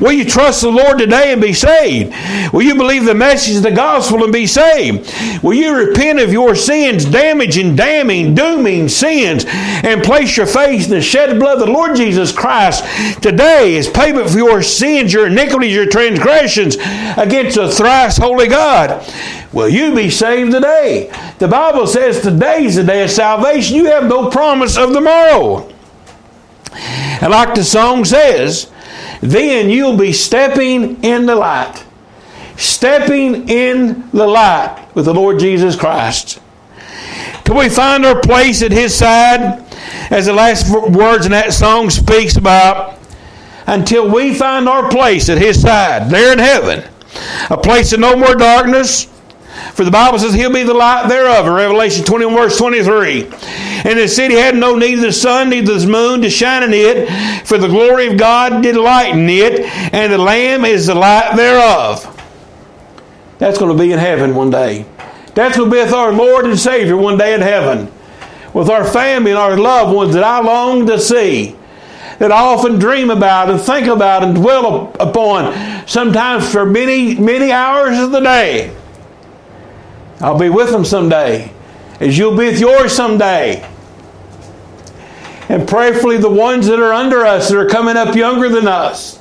Will 0.00 0.12
you 0.12 0.24
trust 0.24 0.62
the 0.62 0.70
Lord 0.70 0.98
today 0.98 1.32
and 1.32 1.40
be 1.40 1.52
saved? 1.52 2.14
Will 2.52 2.62
you 2.62 2.74
believe 2.74 3.04
the 3.04 3.14
message 3.14 3.56
of 3.56 3.62
the 3.62 3.70
gospel 3.70 4.24
and 4.24 4.32
be 4.32 4.46
saved? 4.46 5.12
Will 5.42 5.54
you 5.54 5.74
repent 5.74 6.18
of 6.18 6.32
your 6.32 6.54
sins, 6.54 7.04
damaging, 7.04 7.76
damning, 7.76 8.34
dooming 8.34 8.88
sins, 8.88 9.44
and 9.46 10.02
place 10.02 10.36
your 10.36 10.46
faith 10.46 10.84
in 10.84 10.90
the 10.90 11.02
shed 11.02 11.38
blood 11.38 11.60
of 11.60 11.66
the 11.66 11.72
Lord 11.72 11.96
Jesus 11.96 12.32
Christ 12.32 12.84
today 13.22 13.76
as 13.76 13.88
payment 13.88 14.30
for 14.30 14.38
your 14.38 14.62
sins, 14.62 15.12
your 15.12 15.26
iniquities, 15.26 15.74
your 15.74 15.86
transgressions 15.86 16.76
against 17.16 17.56
a 17.58 17.68
thrice 17.68 18.16
holy 18.16 18.48
God? 18.48 19.06
Will 19.52 19.68
you 19.68 19.94
be 19.94 20.08
saved 20.08 20.52
today? 20.52 21.12
The 21.38 21.48
Bible 21.48 21.86
says 21.86 22.22
today 22.22 22.64
is 22.64 22.76
the 22.76 22.84
day 22.84 23.04
of 23.04 23.10
salvation. 23.10 23.76
You 23.76 23.86
have 23.86 24.04
no 24.04 24.30
promise 24.30 24.78
of 24.78 24.92
tomorrow. 24.92 25.68
And 26.72 27.30
like 27.30 27.54
the 27.54 27.62
song 27.62 28.04
says, 28.04 28.71
then 29.22 29.70
you'll 29.70 29.96
be 29.96 30.12
stepping 30.12 31.02
in 31.02 31.26
the 31.26 31.36
light. 31.36 31.84
Stepping 32.56 33.48
in 33.48 34.10
the 34.10 34.26
light 34.26 34.88
with 34.94 35.06
the 35.06 35.14
Lord 35.14 35.38
Jesus 35.38 35.76
Christ. 35.76 36.40
Can 37.44 37.56
we 37.56 37.68
find 37.68 38.04
our 38.04 38.20
place 38.20 38.62
at 38.62 38.72
His 38.72 38.94
side, 38.94 39.64
as 40.10 40.26
the 40.26 40.32
last 40.32 40.70
words 40.70 41.24
in 41.24 41.32
that 41.32 41.52
song 41.52 41.88
speaks 41.88 42.36
about, 42.36 42.98
until 43.66 44.12
we 44.12 44.34
find 44.34 44.68
our 44.68 44.90
place 44.90 45.28
at 45.28 45.38
His 45.38 45.62
side, 45.62 46.10
there 46.10 46.32
in 46.32 46.38
heaven, 46.38 46.82
a 47.48 47.56
place 47.56 47.92
of 47.92 48.00
no 48.00 48.16
more 48.16 48.34
darkness, 48.34 49.06
for 49.74 49.84
the 49.84 49.90
Bible 49.90 50.18
says 50.18 50.34
he'll 50.34 50.52
be 50.52 50.62
the 50.62 50.74
light 50.74 51.08
thereof 51.08 51.46
Revelation 51.46 52.04
21, 52.04 52.34
verse 52.34 52.58
23. 52.58 53.24
And 53.24 53.98
the 53.98 54.08
city 54.08 54.34
had 54.34 54.56
no 54.56 54.76
need 54.76 54.94
of 54.94 55.00
the 55.00 55.12
sun, 55.12 55.50
neither 55.50 55.78
the 55.78 55.86
moon 55.86 56.22
to 56.22 56.30
shine 56.30 56.62
in 56.62 56.72
it, 56.72 57.46
for 57.46 57.58
the 57.58 57.68
glory 57.68 58.08
of 58.08 58.16
God 58.16 58.62
did 58.62 58.76
lighten 58.76 59.28
it, 59.28 59.60
and 59.92 60.12
the 60.12 60.18
Lamb 60.18 60.64
is 60.64 60.86
the 60.86 60.94
light 60.94 61.36
thereof. 61.36 62.08
That's 63.38 63.58
going 63.58 63.76
to 63.76 63.82
be 63.82 63.92
in 63.92 63.98
heaven 63.98 64.34
one 64.34 64.50
day. 64.50 64.86
That's 65.34 65.56
going 65.56 65.70
to 65.70 65.76
be 65.76 65.82
with 65.82 65.92
our 65.92 66.12
Lord 66.12 66.44
and 66.44 66.58
Savior 66.58 66.96
one 66.96 67.18
day 67.18 67.34
in 67.34 67.40
heaven. 67.40 67.90
With 68.54 68.68
our 68.68 68.84
family 68.84 69.30
and 69.30 69.38
our 69.38 69.56
loved 69.56 69.94
ones 69.94 70.14
that 70.14 70.22
I 70.22 70.40
long 70.40 70.86
to 70.86 71.00
see 71.00 71.56
that 72.18 72.30
I 72.30 72.40
often 72.40 72.78
dream 72.78 73.10
about 73.10 73.50
and 73.50 73.60
think 73.60 73.88
about 73.88 74.22
and 74.22 74.36
dwell 74.36 74.94
upon, 75.00 75.86
sometimes 75.88 76.50
for 76.52 76.64
many, 76.64 77.16
many 77.16 77.50
hours 77.50 77.98
of 77.98 78.12
the 78.12 78.20
day. 78.20 78.76
I'll 80.22 80.38
be 80.38 80.48
with 80.48 80.70
them 80.70 80.84
someday, 80.84 81.52
as 81.98 82.16
you'll 82.16 82.36
be 82.36 82.46
with 82.46 82.60
yours 82.60 82.92
someday. 82.92 83.68
And 85.48 85.66
prayerfully, 85.68 86.18
the 86.18 86.30
ones 86.30 86.68
that 86.68 86.78
are 86.78 86.92
under 86.92 87.26
us 87.26 87.48
that 87.48 87.58
are 87.58 87.68
coming 87.68 87.96
up 87.96 88.14
younger 88.14 88.48
than 88.48 88.68
us, 88.68 89.20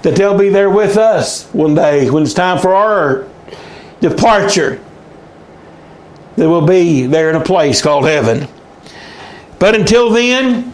that 0.00 0.16
they'll 0.16 0.38
be 0.38 0.48
there 0.48 0.70
with 0.70 0.96
us 0.96 1.44
one 1.52 1.74
day 1.74 2.08
when 2.08 2.22
it's 2.22 2.32
time 2.32 2.58
for 2.58 2.74
our 2.74 3.28
departure. 4.00 4.82
That 6.36 6.48
we'll 6.48 6.66
be 6.66 7.06
there 7.06 7.28
in 7.28 7.36
a 7.36 7.44
place 7.44 7.82
called 7.82 8.06
heaven. 8.06 8.48
But 9.58 9.74
until 9.74 10.08
then, 10.08 10.72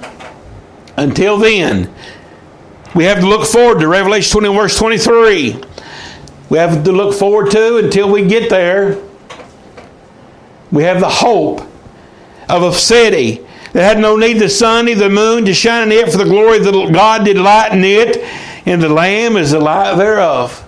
until 0.96 1.38
then, 1.38 1.92
we 2.94 3.02
have 3.04 3.18
to 3.18 3.26
look 3.26 3.46
forward 3.48 3.80
to 3.80 3.88
Revelation 3.88 4.30
20, 4.40 4.54
verse 4.54 4.78
23. 4.78 5.60
We 6.48 6.58
have 6.58 6.84
to 6.84 6.92
look 6.92 7.16
forward 7.16 7.50
to 7.50 7.78
until 7.78 8.10
we 8.10 8.26
get 8.26 8.48
there 8.48 9.09
we 10.70 10.82
have 10.84 11.00
the 11.00 11.08
hope 11.08 11.60
of 12.48 12.62
a 12.62 12.72
city 12.72 13.46
that 13.72 13.82
had 13.82 13.98
no 13.98 14.16
need 14.16 14.34
the 14.34 14.48
sun, 14.48 14.86
neither 14.86 15.08
the 15.08 15.14
moon 15.14 15.44
to 15.44 15.54
shine 15.54 15.92
in 15.92 15.98
it, 15.98 16.10
for 16.10 16.18
the 16.18 16.24
glory 16.24 16.58
of 16.58 16.92
God 16.92 17.24
did 17.24 17.38
lighten 17.38 17.84
it, 17.84 18.18
and 18.66 18.82
the 18.82 18.88
Lamb 18.88 19.36
is 19.36 19.52
the 19.52 19.60
light 19.60 19.96
thereof. 19.96 20.66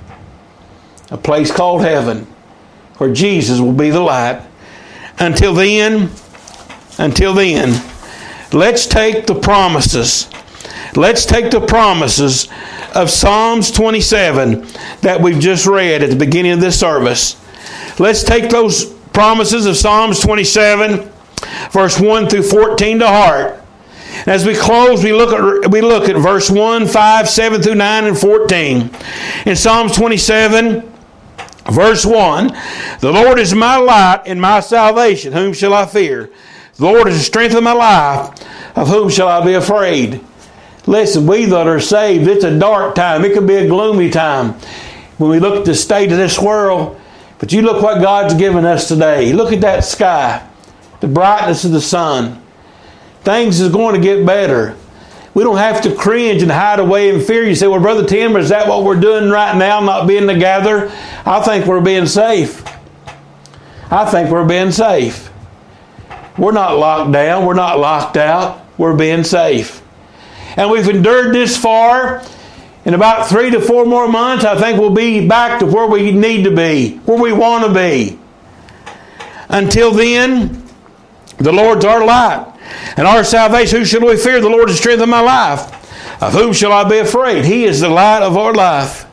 A 1.10 1.16
place 1.16 1.50
called 1.50 1.82
heaven, 1.82 2.26
where 2.98 3.12
Jesus 3.12 3.60
will 3.60 3.72
be 3.72 3.90
the 3.90 4.00
light. 4.00 4.42
Until 5.18 5.54
then, 5.54 6.10
Until 6.98 7.32
then, 7.32 7.82
let's 8.52 8.86
take 8.86 9.26
the 9.26 9.34
promises. 9.34 10.28
Let's 10.94 11.24
take 11.24 11.50
the 11.50 11.60
promises 11.60 12.48
of 12.94 13.08
Psalms 13.10 13.70
27 13.70 14.66
that 15.00 15.20
we've 15.20 15.40
just 15.40 15.66
read 15.66 16.02
at 16.02 16.10
the 16.10 16.16
beginning 16.16 16.52
of 16.52 16.60
this 16.60 16.78
service. 16.78 17.40
Let's 17.98 18.22
take 18.22 18.50
those 18.50 18.94
promises 19.12 19.66
of 19.66 19.76
Psalms 19.76 20.20
27, 20.20 21.10
verse 21.70 22.00
1 22.00 22.28
through 22.28 22.42
14 22.42 22.98
to 23.00 23.06
heart. 23.06 23.62
As 24.26 24.46
we 24.46 24.54
close, 24.54 25.02
we 25.02 25.12
look 25.12 25.32
at 25.32 25.70
we 25.70 25.80
look 25.80 26.08
at 26.08 26.16
verse 26.16 26.50
1, 26.50 26.86
5, 26.86 27.28
7 27.28 27.62
through 27.62 27.74
9, 27.74 28.04
and 28.04 28.18
14. 28.18 28.90
In 29.46 29.56
Psalms 29.56 29.96
27, 29.96 30.92
verse 31.70 32.04
1, 32.04 32.48
the 33.00 33.10
Lord 33.10 33.38
is 33.38 33.54
my 33.54 33.76
light 33.76 34.22
and 34.26 34.40
my 34.40 34.60
salvation. 34.60 35.32
Whom 35.32 35.52
shall 35.52 35.74
I 35.74 35.86
fear? 35.86 36.30
The 36.76 36.84
Lord 36.84 37.08
is 37.08 37.18
the 37.18 37.24
strength 37.24 37.54
of 37.54 37.62
my 37.62 37.72
life. 37.72 38.76
Of 38.76 38.88
whom 38.88 39.08
shall 39.08 39.28
I 39.28 39.44
be 39.44 39.54
afraid? 39.54 40.24
Listen, 40.86 41.26
we 41.26 41.44
that 41.46 41.66
are 41.66 41.80
saved, 41.80 42.28
it's 42.28 42.44
a 42.44 42.58
dark 42.58 42.94
time. 42.94 43.24
It 43.24 43.34
could 43.34 43.46
be 43.46 43.56
a 43.56 43.68
gloomy 43.68 44.10
time 44.10 44.54
when 45.18 45.30
we 45.30 45.38
look 45.38 45.56
at 45.56 45.64
the 45.64 45.74
state 45.74 46.10
of 46.10 46.18
this 46.18 46.40
world. 46.40 47.00
But 47.42 47.52
you 47.52 47.62
look 47.62 47.82
what 47.82 48.00
God's 48.00 48.34
given 48.34 48.64
us 48.64 48.86
today. 48.86 49.32
Look 49.32 49.52
at 49.52 49.62
that 49.62 49.82
sky, 49.84 50.48
the 51.00 51.08
brightness 51.08 51.64
of 51.64 51.72
the 51.72 51.80
sun. 51.80 52.40
Things 53.22 53.60
is 53.60 53.72
going 53.72 53.96
to 53.96 54.00
get 54.00 54.24
better. 54.24 54.76
We 55.34 55.42
don't 55.42 55.56
have 55.56 55.80
to 55.82 55.92
cringe 55.92 56.42
and 56.42 56.52
hide 56.52 56.78
away 56.78 57.12
in 57.12 57.20
fear. 57.20 57.42
You 57.42 57.56
say, 57.56 57.66
well, 57.66 57.80
Brother 57.80 58.06
Tim, 58.06 58.36
is 58.36 58.50
that 58.50 58.68
what 58.68 58.84
we're 58.84 59.00
doing 59.00 59.28
right 59.28 59.56
now, 59.56 59.80
not 59.80 60.06
being 60.06 60.28
together? 60.28 60.92
I 61.26 61.42
think 61.42 61.66
we're 61.66 61.80
being 61.80 62.06
safe. 62.06 62.64
I 63.90 64.08
think 64.08 64.30
we're 64.30 64.46
being 64.46 64.70
safe. 64.70 65.28
We're 66.38 66.52
not 66.52 66.78
locked 66.78 67.10
down. 67.10 67.44
We're 67.44 67.54
not 67.54 67.80
locked 67.80 68.16
out. 68.16 68.64
We're 68.78 68.96
being 68.96 69.24
safe. 69.24 69.82
And 70.56 70.70
we've 70.70 70.88
endured 70.88 71.34
this 71.34 71.56
far. 71.56 72.22
In 72.84 72.94
about 72.94 73.28
three 73.28 73.50
to 73.50 73.60
four 73.60 73.84
more 73.86 74.08
months, 74.08 74.44
I 74.44 74.58
think 74.58 74.80
we'll 74.80 74.90
be 74.90 75.26
back 75.26 75.60
to 75.60 75.66
where 75.66 75.86
we 75.86 76.10
need 76.10 76.44
to 76.44 76.54
be, 76.54 76.96
where 77.04 77.20
we 77.20 77.32
want 77.32 77.64
to 77.64 77.72
be. 77.72 78.18
Until 79.48 79.92
then, 79.92 80.66
the 81.38 81.52
Lord's 81.52 81.84
our 81.84 82.04
light 82.04 82.52
and 82.96 83.06
our 83.06 83.22
salvation. 83.22 83.78
Who 83.78 83.84
shall 83.84 84.00
we 84.00 84.16
fear? 84.16 84.40
The 84.40 84.48
Lord 84.48 84.68
is 84.68 84.76
the 84.76 84.80
strength 84.80 85.02
of 85.02 85.08
my 85.08 85.20
life. 85.20 85.78
Of 86.22 86.32
whom 86.32 86.52
shall 86.52 86.72
I 86.72 86.88
be 86.88 86.98
afraid? 86.98 87.44
He 87.44 87.64
is 87.64 87.80
the 87.80 87.88
light 87.88 88.22
of 88.22 88.36
our 88.36 88.54
life. 88.54 89.06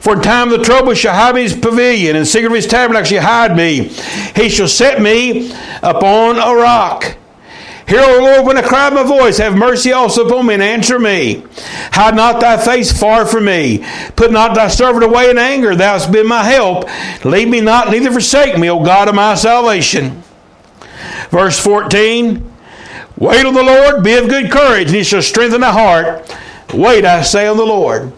For 0.00 0.14
in 0.14 0.22
time 0.22 0.52
of 0.52 0.62
trouble 0.62 0.94
shall 0.94 1.14
hide 1.14 1.34
me 1.34 1.42
his 1.42 1.56
pavilion, 1.56 2.16
and 2.16 2.26
secret 2.26 2.50
of 2.50 2.54
his 2.54 2.66
tabernacle 2.66 3.06
shall 3.06 3.22
hide 3.22 3.56
me. 3.56 3.88
He 4.36 4.48
shall 4.48 4.68
set 4.68 5.00
me 5.00 5.52
upon 5.82 6.36
a 6.36 6.54
rock. 6.54 7.16
Hear, 7.88 8.02
O 8.02 8.18
Lord, 8.18 8.46
when 8.46 8.58
I 8.58 8.62
cry 8.62 8.90
my 8.90 9.02
voice, 9.02 9.38
have 9.38 9.56
mercy 9.56 9.92
also 9.92 10.26
upon 10.26 10.46
me 10.46 10.54
and 10.54 10.62
answer 10.62 10.98
me. 10.98 11.42
Hide 11.90 12.14
not 12.14 12.38
thy 12.38 12.62
face 12.62 12.92
far 12.92 13.24
from 13.24 13.46
me. 13.46 13.82
Put 14.14 14.30
not 14.30 14.54
thy 14.54 14.68
servant 14.68 15.04
away 15.04 15.30
in 15.30 15.38
anger. 15.38 15.74
Thou 15.74 15.94
hast 15.94 16.12
been 16.12 16.26
my 16.26 16.44
help. 16.44 16.84
Leave 17.24 17.48
me 17.48 17.62
not, 17.62 17.90
neither 17.90 18.12
forsake 18.12 18.58
me, 18.58 18.68
O 18.68 18.84
God 18.84 19.08
of 19.08 19.14
my 19.14 19.34
salvation. 19.34 20.22
Verse 21.30 21.58
14 21.58 22.44
Wait 23.16 23.44
on 23.44 23.54
the 23.54 23.62
Lord, 23.62 24.04
be 24.04 24.14
of 24.14 24.28
good 24.28 24.50
courage, 24.50 24.88
and 24.88 24.96
he 24.96 25.02
shall 25.02 25.22
strengthen 25.22 25.62
thy 25.62 25.72
heart. 25.72 26.36
Wait, 26.72 27.04
I 27.04 27.22
say, 27.22 27.46
on 27.46 27.56
the 27.56 27.64
Lord. 27.64 28.12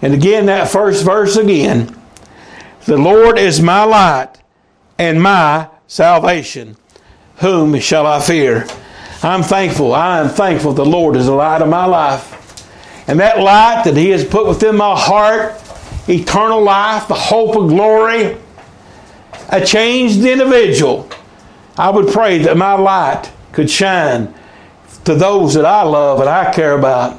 And 0.00 0.14
again, 0.14 0.46
that 0.46 0.70
first 0.70 1.04
verse 1.04 1.36
again. 1.36 1.94
The 2.86 2.96
Lord 2.96 3.38
is 3.38 3.60
my 3.60 3.84
light 3.84 4.38
and 4.98 5.22
my 5.22 5.68
salvation. 5.86 6.76
Whom 7.40 7.78
shall 7.78 8.06
I 8.06 8.20
fear? 8.20 8.66
I'm 9.22 9.42
thankful. 9.42 9.94
I 9.94 10.20
am 10.20 10.28
thankful 10.28 10.72
the 10.72 10.84
Lord 10.84 11.16
is 11.16 11.26
the 11.26 11.32
light 11.32 11.62
of 11.62 11.68
my 11.68 11.84
life. 11.84 12.34
And 13.08 13.20
that 13.20 13.38
light 13.38 13.82
that 13.84 13.96
He 13.96 14.10
has 14.10 14.24
put 14.24 14.46
within 14.46 14.76
my 14.76 14.98
heart, 14.98 15.60
eternal 16.08 16.62
life, 16.62 17.08
the 17.08 17.14
hope 17.14 17.56
of 17.56 17.68
glory, 17.68 18.36
a 19.48 19.64
changed 19.64 20.24
individual. 20.24 21.08
I 21.76 21.90
would 21.90 22.08
pray 22.08 22.38
that 22.38 22.56
my 22.56 22.74
light 22.74 23.30
could 23.52 23.70
shine 23.70 24.34
to 25.04 25.14
those 25.14 25.54
that 25.54 25.64
I 25.64 25.82
love 25.82 26.20
and 26.20 26.28
I 26.28 26.52
care 26.52 26.76
about. 26.76 27.18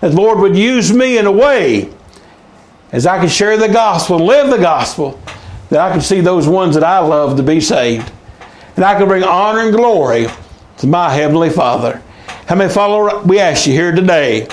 That 0.00 0.14
Lord 0.14 0.38
would 0.38 0.56
use 0.56 0.92
me 0.92 1.18
in 1.18 1.26
a 1.26 1.32
way 1.32 1.92
as 2.92 3.06
I 3.06 3.18
can 3.18 3.28
share 3.28 3.56
the 3.56 3.68
gospel 3.68 4.18
live 4.18 4.50
the 4.50 4.58
gospel, 4.58 5.20
that 5.70 5.80
I 5.80 5.90
can 5.90 6.00
see 6.00 6.20
those 6.20 6.46
ones 6.46 6.74
that 6.74 6.84
I 6.84 7.00
love 7.00 7.36
to 7.36 7.42
be 7.42 7.60
saved. 7.60 8.10
And 8.76 8.84
I 8.84 8.98
can 8.98 9.08
bring 9.08 9.24
honor 9.24 9.60
and 9.60 9.74
glory 9.74 10.26
to 10.78 10.86
my 10.86 11.10
Heavenly 11.10 11.48
Father. 11.48 12.02
How 12.46 12.54
many 12.54 12.72
follow? 12.72 13.22
We 13.22 13.38
ask 13.38 13.66
you 13.66 13.72
here 13.72 13.92
today 13.92 14.46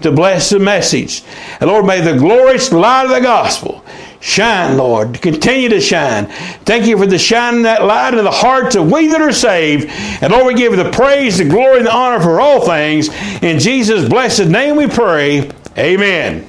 to 0.00 0.10
bless 0.10 0.50
the 0.50 0.58
message. 0.58 1.22
And 1.60 1.70
Lord, 1.70 1.84
may 1.84 2.00
the 2.00 2.16
glorious 2.16 2.72
light 2.72 3.04
of 3.04 3.10
the 3.10 3.20
gospel 3.20 3.84
shine, 4.20 4.78
Lord, 4.78 5.20
continue 5.20 5.68
to 5.68 5.80
shine. 5.80 6.26
Thank 6.64 6.86
you 6.86 6.96
for 6.96 7.06
the 7.06 7.18
shining 7.18 7.62
that 7.62 7.84
light 7.84 8.14
in 8.14 8.24
the 8.24 8.30
hearts 8.30 8.76
of 8.76 8.90
we 8.90 9.08
that 9.08 9.20
are 9.20 9.32
saved. 9.32 9.88
And 10.22 10.32
Lord, 10.32 10.46
we 10.46 10.54
give 10.54 10.72
you 10.72 10.82
the 10.82 10.90
praise, 10.90 11.36
the 11.36 11.44
glory, 11.44 11.78
and 11.78 11.86
the 11.86 11.94
honor 11.94 12.20
for 12.20 12.40
all 12.40 12.64
things. 12.64 13.10
In 13.42 13.58
Jesus' 13.58 14.08
blessed 14.08 14.48
name 14.48 14.76
we 14.76 14.86
pray. 14.86 15.50
Amen. 15.76 16.48